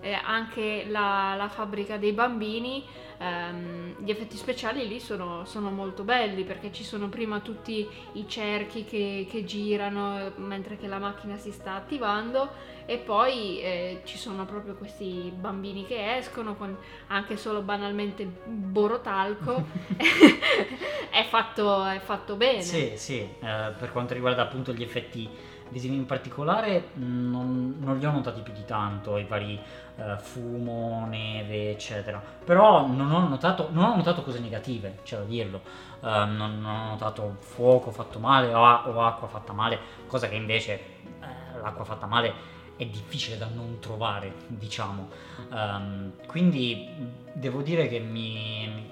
Eh, 0.01 0.13
anche 0.13 0.85
la, 0.87 1.35
la, 1.35 1.49
fabbrica 1.49 1.97
dei 1.97 2.11
bambini, 2.11 2.83
ehm, 3.17 4.03
gli 4.03 4.09
effetti 4.09 4.37
speciali 4.37 4.87
lì 4.87 4.99
sono, 4.99 5.45
sono, 5.45 5.69
molto 5.71 6.03
belli 6.03 6.43
perché 6.43 6.71
ci 6.71 6.83
sono 6.83 7.09
prima 7.09 7.39
tutti 7.39 7.87
i 8.13 8.27
cerchi 8.27 8.85
che, 8.85 9.27
che 9.29 9.43
girano 9.43 10.31
mentre 10.37 10.77
che 10.77 10.87
la 10.87 10.99
macchina 10.99 11.37
si 11.37 11.51
sta 11.51 11.73
attivando 11.73 12.77
e 12.85 12.97
poi 12.97 13.61
eh, 13.61 14.01
ci 14.03 14.17
sono 14.17 14.45
proprio 14.45 14.73
questi 14.73 15.31
bambini 15.35 15.85
che 15.85 16.17
escono 16.17 16.55
con 16.55 16.75
anche 17.07 17.37
solo 17.37 17.61
banalmente 17.61 18.25
borotalco 18.25 19.63
è, 21.11 21.23
fatto, 21.27 21.85
è 21.85 21.99
fatto 21.99 22.35
bene. 22.35 22.61
Sì 22.61 22.93
sì 22.95 23.19
eh, 23.19 23.73
per 23.77 23.91
quanto 23.91 24.13
riguarda 24.13 24.41
appunto 24.41 24.73
gli 24.73 24.81
effetti 24.81 25.29
visivi 25.69 25.95
in 25.95 26.05
particolare 26.05 26.89
non, 26.93 27.75
non, 27.79 27.97
li 27.97 28.05
ho 28.05 28.11
notati 28.11 28.41
più 28.41 28.53
di 28.53 28.65
tanto 28.65 29.17
i 29.17 29.25
vari 29.25 29.59
uh, 29.95 30.17
fumo, 30.17 31.05
neve 31.07 31.71
eccetera. 31.71 32.21
Però 32.43 32.87
non 32.87 33.11
ho 33.11 33.27
notato, 33.27 33.69
non 33.71 33.83
ho 33.85 33.95
notato 33.95 34.23
cose 34.23 34.39
negative 34.39 34.99
c'è 35.03 35.17
da 35.17 35.23
dirlo. 35.23 35.61
Uh, 35.99 36.07
non, 36.07 36.59
non, 36.61 36.65
ho 36.65 36.89
notato 36.89 37.37
fuoco 37.39 37.91
fatto 37.91 38.19
male 38.19 38.53
o, 38.53 38.61
o 38.61 39.01
acqua 39.01 39.27
fatta 39.27 39.53
male 39.53 39.79
cosa 40.07 40.27
che 40.29 40.35
invece 40.35 40.73
eh, 40.73 41.59
l'acqua 41.61 41.83
fatta 41.83 42.05
male 42.05 42.57
è 42.79 42.85
difficile 42.85 43.37
da 43.37 43.49
non 43.53 43.79
trovare, 43.79 44.33
diciamo. 44.47 45.09
Um, 45.51 46.13
quindi 46.27 46.87
devo 47.33 47.61
dire 47.61 47.89
che 47.89 47.99
mi... 47.99 48.87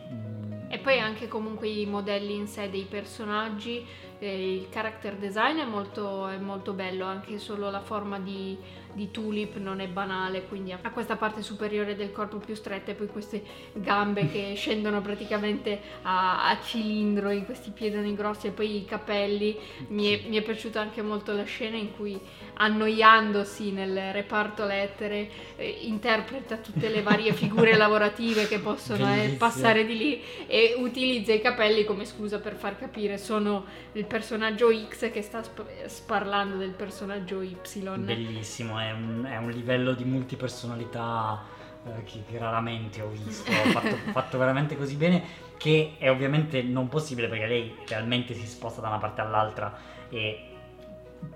E 0.67 0.77
poi 0.79 0.99
anche 0.99 1.29
comunque 1.29 1.69
i 1.69 1.85
modelli 1.85 2.35
in 2.35 2.47
sé 2.47 2.69
dei 2.69 2.83
personaggi, 2.83 3.85
eh, 4.19 4.56
il 4.56 4.69
character 4.69 5.15
design 5.15 5.58
è 5.58 5.65
molto, 5.65 6.27
è 6.27 6.38
molto 6.38 6.73
bello, 6.73 7.06
anche 7.06 7.38
solo 7.38 7.69
la 7.69 7.82
forma 7.82 8.19
di, 8.19 8.58
di 8.93 9.12
tulip 9.12 9.58
non 9.58 9.80
è 9.80 9.88
banale, 9.88 10.45
quindi 10.47 10.71
ha 10.71 10.80
questa 10.91 11.15
parte 11.15 11.41
superiore 11.41 11.95
del 11.95 12.12
corpo 12.12 12.38
più 12.38 12.56
stretta 12.56 12.91
e 12.91 12.95
poi 12.95 13.08
queste 13.08 13.43
gambe 13.73 14.27
che 14.27 14.53
scendono 14.58 15.01
praticamente 15.01 15.80
a, 16.01 16.49
a, 16.49 16.60
cilindro 16.62 17.30
in 17.30 17.45
questi 17.45 17.69
piedoni 17.69 18.15
grossi 18.15 18.47
e 18.47 18.51
poi 18.51 18.77
i 18.77 18.86
capelli. 18.86 19.56
Mi 19.89 20.17
è, 20.17 20.27
mi 20.27 20.38
è 20.38 20.41
piaciuta 20.41 20.82
anche 20.82 21.01
molto 21.01 21.34
la 21.34 21.43
scena 21.43 21.77
in 21.77 21.95
cui 21.95 22.19
annoiandosi 22.60 23.71
nel 23.71 24.12
reparto 24.12 24.65
lettere 24.65 25.30
eh, 25.58 25.77
interpreta 25.82 26.58
tutte 26.58 26.89
le 26.89 27.03
varie 27.03 27.34
figure 27.34 27.75
lavorative 27.77 28.47
che 28.47 28.60
possono 28.60 29.13
eh, 29.13 29.36
passare 29.38 29.86
di 29.86 29.95
lì 29.95 30.21
e 30.47 30.75
utilizza 30.77 31.34
i 31.34 31.41
capelli 31.41 31.86
come 31.86 32.06
scusa 32.06 32.39
per 32.39 32.56
far 32.56 32.77
capire 32.77 33.19
sono 33.19 33.65
il 33.91 34.06
personaggio 34.08 34.70
X 34.72 35.12
che 35.12 35.22
sta 35.22 35.43
sp- 35.43 35.86
sparlando 35.86 36.58
del 36.58 36.72
personaggio 36.72 37.41
Y. 37.41 37.58
Bellissimo, 37.98 38.80
è 38.80 38.91
un, 38.91 39.28
è 39.30 39.38
un 39.38 39.52
livello 39.52 39.93
di 39.93 40.04
multipersonalità 40.04 41.43
eh, 41.86 42.04
che, 42.04 42.24
che, 42.28 42.38
raramente 42.38 43.02
ho 43.02 43.10
visto, 43.10 43.52
fatto, 43.52 43.96
fatto 44.12 44.38
veramente 44.38 44.76
così 44.76 44.96
bene 44.96 45.46
che 45.58 45.96
è 45.98 46.10
ovviamente 46.10 46.62
non 46.62 46.88
possibile 46.88 47.28
perché 47.28 47.48
lei 47.48 47.76
realmente 47.88 48.34
si 48.34 48.46
sposta 48.46 48.80
da 48.80 48.88
una 48.89 49.00
parte 49.00 49.22
all'altra 49.22 49.76
e 50.10 50.52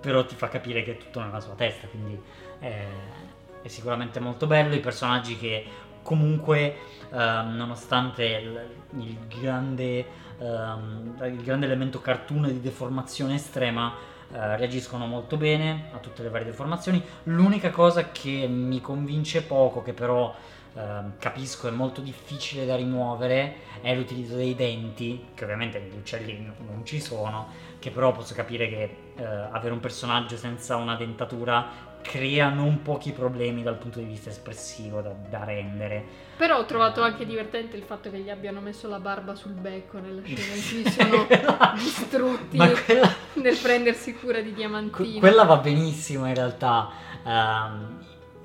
però 0.00 0.24
ti 0.24 0.34
fa 0.34 0.48
capire 0.48 0.82
che 0.82 0.92
è 0.92 0.96
tutto 0.96 1.20
nella 1.20 1.40
sua 1.40 1.54
testa, 1.54 1.86
quindi 1.88 2.20
è, 2.58 2.86
è 3.62 3.68
sicuramente 3.68 4.20
molto 4.20 4.46
bello. 4.46 4.74
I 4.74 4.80
personaggi 4.80 5.36
che 5.36 5.64
comunque, 6.02 6.76
ehm, 7.10 7.54
nonostante 7.56 8.24
il, 8.24 9.02
il, 9.02 9.16
grande, 9.40 10.06
ehm, 10.38 11.16
il, 11.24 11.42
grande, 11.42 11.66
elemento 11.66 12.00
cartoon 12.00 12.44
di 12.44 12.60
deformazione 12.60 13.34
estrema, 13.34 13.92
eh, 14.32 14.56
reagiscono 14.56 15.06
molto 15.06 15.36
bene 15.36 15.90
a 15.92 15.98
tutte 15.98 16.22
le 16.22 16.28
varie 16.30 16.46
deformazioni. 16.46 17.02
L'unica 17.24 17.70
cosa 17.70 18.10
che 18.10 18.46
mi 18.48 18.80
convince 18.80 19.42
poco, 19.42 19.82
che 19.82 19.92
però 19.92 20.34
Uh, 20.74 21.18
capisco 21.18 21.68
è 21.68 21.70
molto 21.70 22.00
difficile 22.00 22.64
da 22.64 22.76
rimuovere 22.76 23.56
è 23.82 23.94
l'utilizzo 23.94 24.36
dei 24.36 24.54
denti, 24.54 25.26
che 25.34 25.44
ovviamente 25.44 25.78
negli 25.78 25.98
uccelli 25.98 26.50
non 26.66 26.80
ci 26.84 26.98
sono, 26.98 27.48
che 27.78 27.90
però 27.90 28.12
posso 28.12 28.32
capire 28.32 28.70
che 28.70 28.96
uh, 29.18 29.22
avere 29.50 29.74
un 29.74 29.80
personaggio 29.80 30.38
senza 30.38 30.76
una 30.76 30.96
dentatura 30.96 31.91
crea 32.02 32.50
non 32.50 32.82
pochi 32.82 33.12
problemi 33.12 33.62
dal 33.62 33.76
punto 33.76 33.98
di 34.00 34.04
vista 34.04 34.28
espressivo 34.28 35.00
da, 35.00 35.14
da, 35.30 35.44
rendere. 35.44 36.04
Però 36.36 36.58
ho 36.58 36.64
trovato 36.64 37.02
anche 37.02 37.24
divertente 37.24 37.76
il 37.76 37.82
fatto 37.82 38.10
che 38.10 38.18
gli 38.18 38.28
abbiano 38.28 38.60
messo 38.60 38.88
la 38.88 38.98
barba 38.98 39.34
sul 39.34 39.52
becco 39.52 39.98
nella 39.98 40.20
scena 40.26 40.54
in 40.54 40.68
cui 40.68 40.90
sono 40.90 41.26
distrutti 41.74 42.58
quella... 42.58 43.14
nel 43.34 43.56
prendersi 43.56 44.14
cura 44.14 44.40
di 44.40 44.52
Diamantino. 44.52 45.20
quella 45.20 45.44
va 45.44 45.56
benissimo 45.56 46.26
in 46.26 46.34
realtà. 46.34 46.90
Um, 47.24 48.00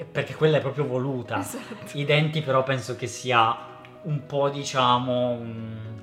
perché 0.06 0.36
quella 0.36 0.58
è 0.58 0.62
proprio 0.62 0.86
voluta. 0.86 1.40
Esatto. 1.40 1.98
I 1.98 2.06
denti 2.06 2.42
però 2.42 2.64
penso 2.64 2.96
che 2.96 3.08
sia 3.08 3.76
un 4.04 4.26
po' 4.26 4.50
diciamo 4.50 5.32
un, 5.32 5.97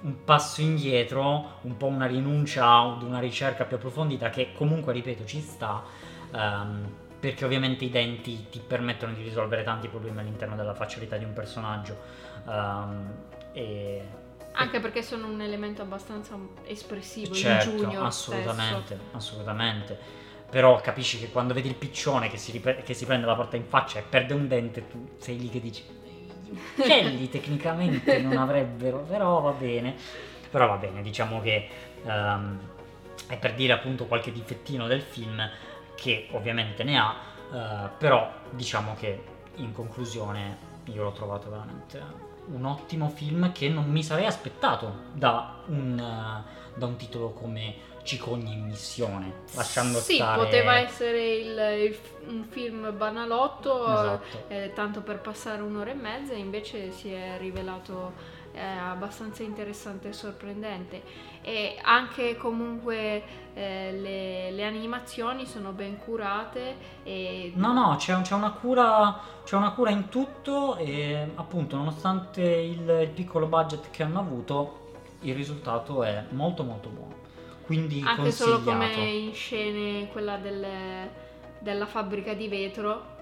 un 0.00 0.24
passo 0.24 0.60
indietro, 0.60 1.58
un 1.62 1.76
po' 1.76 1.86
una 1.86 2.06
rinuncia 2.06 2.68
ad 2.78 3.02
una 3.02 3.18
ricerca 3.18 3.64
più 3.64 3.76
approfondita 3.76 4.30
che 4.30 4.52
comunque, 4.54 4.92
ripeto, 4.92 5.24
ci 5.24 5.40
sta. 5.40 5.82
Um, 6.32 7.06
perché 7.18 7.44
ovviamente 7.44 7.84
i 7.84 7.90
denti 7.90 8.46
ti 8.48 8.60
permettono 8.64 9.12
di 9.12 9.22
risolvere 9.22 9.64
tanti 9.64 9.88
problemi 9.88 10.20
all'interno 10.20 10.54
della 10.54 10.74
faccialità 10.74 11.16
di 11.16 11.24
un 11.24 11.32
personaggio. 11.32 11.96
Um, 12.44 13.12
e 13.52 14.02
anche 14.52 14.80
perché 14.80 15.02
sono 15.02 15.26
un 15.26 15.40
elemento 15.40 15.82
abbastanza 15.82 16.36
espressivo 16.64 17.34
certo, 17.34 17.70
in 17.70 17.76
Junior 17.76 18.04
assolutamente, 18.04 18.94
stesso. 18.94 19.16
assolutamente 19.16 20.26
però 20.50 20.80
capisci 20.80 21.18
che 21.18 21.30
quando 21.30 21.52
vedi 21.52 21.68
il 21.68 21.74
piccione 21.74 22.30
che 22.30 22.38
si, 22.38 22.52
ripre- 22.52 22.82
che 22.82 22.94
si 22.94 23.04
prende 23.04 23.26
la 23.26 23.34
porta 23.34 23.56
in 23.56 23.66
faccia 23.66 23.98
e 23.98 24.02
perde 24.02 24.32
un 24.32 24.48
dente, 24.48 24.88
tu 24.88 25.16
sei 25.18 25.38
lì 25.38 25.50
che 25.50 25.60
dici, 25.60 25.84
uccelli 26.76 27.28
tecnicamente 27.28 28.18
non 28.20 28.36
avrebbero, 28.36 29.00
però 29.00 29.40
va 29.40 29.52
bene, 29.52 29.94
però 30.50 30.66
va 30.66 30.76
bene, 30.76 31.02
diciamo 31.02 31.40
che 31.40 31.68
um, 32.02 32.58
è 33.26 33.36
per 33.36 33.54
dire 33.54 33.72
appunto 33.72 34.06
qualche 34.06 34.32
difettino 34.32 34.86
del 34.86 35.02
film 35.02 35.48
che 35.94 36.28
ovviamente 36.32 36.84
ne 36.84 36.98
ha, 36.98 37.16
uh, 37.50 37.88
però 37.98 38.32
diciamo 38.50 38.94
che 38.98 39.22
in 39.56 39.72
conclusione 39.72 40.66
io 40.84 41.02
l'ho 41.02 41.12
trovato 41.12 41.50
veramente 41.50 42.00
un 42.52 42.64
ottimo 42.64 43.08
film 43.08 43.52
che 43.52 43.68
non 43.68 43.90
mi 43.90 44.02
sarei 44.02 44.26
aspettato 44.26 45.04
da 45.12 45.62
un, 45.66 45.92
uh, 45.92 46.78
da 46.78 46.86
un 46.86 46.96
titolo 46.96 47.30
come 47.30 47.86
Cicogni 48.08 48.54
in 48.54 48.64
missione, 48.64 49.44
lasciando 49.54 49.98
sì, 49.98 50.14
stare... 50.14 50.42
Poteva 50.42 50.78
essere 50.78 51.34
il, 51.34 51.58
il, 51.84 51.98
un 52.28 52.44
film 52.48 52.96
banalotto, 52.96 53.84
esatto. 53.84 54.44
eh, 54.48 54.72
tanto 54.74 55.02
per 55.02 55.20
passare 55.20 55.60
un'ora 55.60 55.90
e 55.90 55.94
mezza, 55.94 56.32
invece 56.32 56.90
si 56.90 57.12
è 57.12 57.36
rivelato 57.38 58.12
eh, 58.52 58.60
abbastanza 58.62 59.42
interessante 59.42 60.08
e 60.08 60.12
sorprendente. 60.14 61.02
E 61.48 61.78
anche 61.80 62.36
comunque 62.36 63.22
eh, 63.54 63.92
le, 63.92 64.50
le, 64.50 64.64
animazioni 64.66 65.46
sono 65.46 65.72
ben 65.72 65.96
curate. 65.96 66.76
E... 67.04 67.52
No, 67.54 67.72
no, 67.72 67.96
c'è, 67.96 68.20
c'è, 68.20 68.34
una 68.34 68.50
cura, 68.50 69.18
c'è, 69.44 69.56
una 69.56 69.70
cura, 69.70 69.88
in 69.88 70.10
tutto 70.10 70.76
e 70.76 71.26
appunto 71.36 71.76
nonostante 71.76 72.42
il, 72.42 72.86
il 73.00 73.10
piccolo 73.14 73.46
budget 73.46 73.88
che 73.90 74.02
hanno 74.02 74.18
avuto, 74.18 74.90
il 75.20 75.34
risultato 75.34 76.02
è 76.02 76.24
molto 76.32 76.64
molto 76.64 76.90
buono. 76.90 77.14
Quindi 77.64 78.02
Anche 78.04 78.30
solo 78.30 78.60
come 78.60 78.92
in 78.92 79.32
scene 79.32 80.08
quella 80.12 80.36
delle, 80.36 81.10
della 81.60 81.86
fabbrica 81.86 82.34
di 82.34 82.48
vetro. 82.48 83.16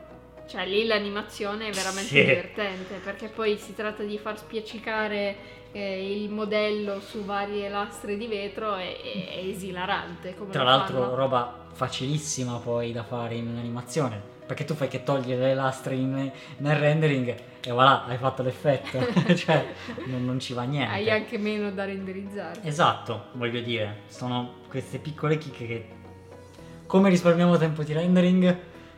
Cioè 0.46 0.66
lì 0.66 0.86
l'animazione 0.86 1.68
è 1.68 1.72
veramente 1.72 2.08
sì. 2.08 2.24
divertente 2.24 3.00
perché 3.02 3.28
poi 3.28 3.56
si 3.56 3.74
tratta 3.74 4.02
di 4.02 4.16
far 4.16 4.38
spiaccicare 4.38 5.36
eh, 5.72 6.22
il 6.22 6.30
modello 6.30 7.00
su 7.00 7.24
varie 7.24 7.68
lastre 7.68 8.16
di 8.16 8.26
vetro 8.26 8.76
e 8.76 8.96
è 9.28 9.38
esilarante. 9.44 10.36
Tra 10.50 10.62
l'altro 10.62 11.00
fanno. 11.02 11.14
roba 11.14 11.66
facilissima 11.72 12.58
poi 12.58 12.92
da 12.92 13.02
fare 13.02 13.34
in 13.34 13.48
un'animazione 13.48 14.34
perché 14.46 14.64
tu 14.64 14.74
fai 14.74 14.86
che 14.88 15.02
togliere 15.02 15.46
le 15.46 15.54
lastre 15.54 15.96
in, 15.96 16.30
nel 16.58 16.76
rendering 16.76 17.34
e 17.60 17.72
voilà, 17.72 18.04
hai 18.04 18.16
fatto 18.16 18.44
l'effetto, 18.44 18.98
cioè 19.34 19.66
non, 20.06 20.24
non, 20.24 20.38
ci 20.38 20.54
va 20.54 20.62
niente. 20.62 20.94
Hai 20.94 21.10
anche 21.10 21.36
meno 21.36 21.72
da 21.72 21.84
renderizzare. 21.84 22.60
Esatto, 22.62 23.30
voglio 23.32 23.60
dire, 23.60 24.02
sono 24.06 24.60
queste 24.68 24.98
piccole 24.98 25.36
chicche 25.36 25.66
che 25.66 25.88
come 26.86 27.10
risparmiamo 27.10 27.56
tempo 27.56 27.82
di 27.82 27.92
rendering, 27.92 28.56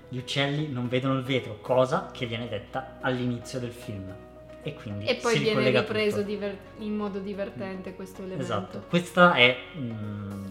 gli 0.08 0.18
uccelli 0.18 0.68
non 0.68 0.88
vedono 0.88 1.14
il 1.14 1.22
vetro, 1.22 1.58
cosa 1.60 2.10
che 2.12 2.26
viene 2.26 2.48
detta 2.48 2.98
all'inizio 3.00 3.58
del 3.58 3.72
film. 3.72 4.14
E 4.62 4.74
quindi 4.74 5.06
e 5.06 5.16
poi 5.16 5.38
viene 5.38 5.70
ripreso 5.70 6.22
diver- 6.22 6.58
in 6.78 6.96
modo 6.96 7.18
divertente 7.18 7.94
questo 7.94 8.22
elemento. 8.22 8.42
Esatto, 8.42 8.84
questa 8.88 9.34
è... 9.34 9.56
Mm, 9.76 10.46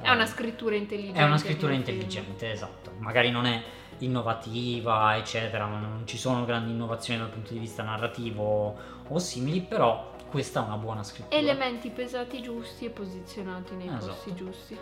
è 0.00 0.10
una 0.10 0.26
scrittura 0.26 0.74
intelligente. 0.76 1.20
È 1.20 1.24
una 1.24 1.38
scrittura 1.38 1.72
intelligente, 1.72 2.46
film. 2.46 2.52
esatto. 2.52 2.92
Magari 2.98 3.30
non 3.30 3.44
è 3.44 3.62
innovativa, 3.98 5.16
eccetera, 5.16 5.66
non 5.66 6.02
ci 6.06 6.16
sono 6.16 6.44
grandi 6.44 6.70
innovazioni 6.70 7.20
dal 7.20 7.28
punto 7.28 7.52
di 7.52 7.58
vista 7.58 7.82
narrativo 7.82 8.76
o 9.06 9.18
simili, 9.18 9.60
però 9.60 10.14
questa 10.30 10.62
è 10.62 10.66
una 10.66 10.76
buona 10.76 11.02
scrittura. 11.02 11.36
Elementi 11.36 11.90
pesati 11.90 12.40
giusti 12.40 12.86
e 12.86 12.90
posizionati 12.90 13.74
nei 13.74 13.88
esatto. 13.88 14.06
posti 14.06 14.34
giusti. 14.34 14.78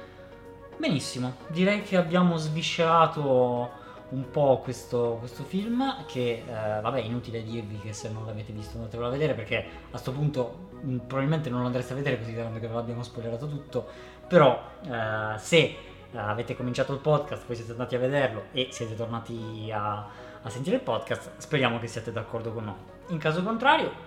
Benissimo, 0.76 1.34
direi 1.48 1.82
che 1.82 1.96
abbiamo 1.96 2.36
sviscerato 2.36 3.77
un 4.10 4.30
po' 4.30 4.60
questo, 4.62 5.16
questo 5.18 5.42
film 5.42 6.04
che, 6.06 6.42
eh, 6.46 6.80
vabbè, 6.80 7.00
inutile 7.00 7.42
dirvi 7.42 7.78
che 7.78 7.92
se 7.92 8.08
non 8.08 8.24
l'avete 8.24 8.52
visto 8.52 8.76
andatevelo 8.76 9.08
a 9.08 9.10
vedere 9.12 9.34
perché 9.34 9.56
a 9.58 9.90
questo 9.90 10.12
punto 10.12 10.70
mh, 10.80 10.96
probabilmente 11.06 11.50
non 11.50 11.60
lo 11.60 11.66
andreste 11.66 11.92
a 11.92 11.96
vedere 11.96 12.16
considerando 12.16 12.58
che 12.58 12.68
ve 12.68 12.74
l'abbiamo 12.74 13.02
spoilerato 13.02 13.46
tutto, 13.48 13.86
però 14.26 14.60
eh, 14.86 15.38
se 15.38 15.56
eh, 15.58 15.76
avete 16.18 16.56
cominciato 16.56 16.92
il 16.92 17.00
podcast, 17.00 17.44
poi 17.44 17.56
siete 17.56 17.72
andati 17.72 17.96
a 17.96 17.98
vederlo 17.98 18.44
e 18.52 18.68
siete 18.70 18.94
tornati 18.94 19.70
a, 19.72 20.08
a 20.40 20.48
sentire 20.48 20.76
il 20.76 20.82
podcast, 20.82 21.32
speriamo 21.36 21.78
che 21.78 21.86
siate 21.86 22.10
d'accordo 22.10 22.52
con 22.52 22.64
noi. 22.64 22.76
In 23.08 23.18
caso 23.18 23.42
contrario, 23.42 24.06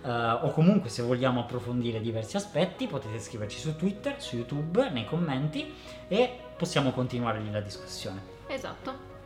Uh, 0.00 0.46
o 0.46 0.50
comunque 0.52 0.90
se 0.90 1.02
vogliamo 1.02 1.40
approfondire 1.40 2.00
diversi 2.00 2.36
aspetti 2.36 2.86
potete 2.86 3.18
scriverci 3.18 3.58
su 3.58 3.74
Twitter, 3.74 4.22
su 4.22 4.36
YouTube, 4.36 4.90
nei 4.90 5.04
commenti 5.04 5.74
e 6.06 6.38
possiamo 6.56 6.92
continuare 6.92 7.40
lì 7.40 7.50
la 7.50 7.60
discussione. 7.60 8.22
Esatto. 8.46 9.17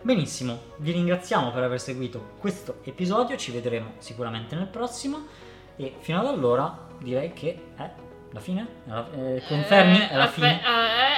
Benissimo, 0.00 0.58
vi 0.76 0.92
ringraziamo 0.92 1.50
per 1.50 1.62
aver 1.64 1.80
seguito 1.80 2.30
questo 2.38 2.78
episodio, 2.84 3.36
ci 3.36 3.50
vedremo 3.50 3.92
sicuramente 3.98 4.54
nel 4.54 4.68
prossimo 4.68 5.26
e 5.76 5.94
fino 5.98 6.20
ad 6.20 6.26
allora 6.26 6.86
direi 6.98 7.32
che 7.32 7.72
è 7.76 7.90
la 8.30 8.40
fine? 8.40 8.66
È 8.86 8.90
la, 8.90 9.06
eh, 9.12 9.42
confermi? 9.46 9.98
È 9.98 10.16
la 10.16 10.24
aspe- 10.24 10.34
fine? 10.40 10.60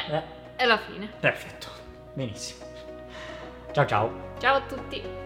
eh, 0.09 0.15
Eh, 0.17 0.23
è 0.57 0.65
la 0.67 0.79
fine. 0.79 1.11
perfetto, 1.21 1.69
benissimo. 2.15 2.65
Ciao 3.73 3.87
ciao. 3.87 4.13
Ciao 4.39 4.57
a 4.57 4.61
tutti. 4.63 5.20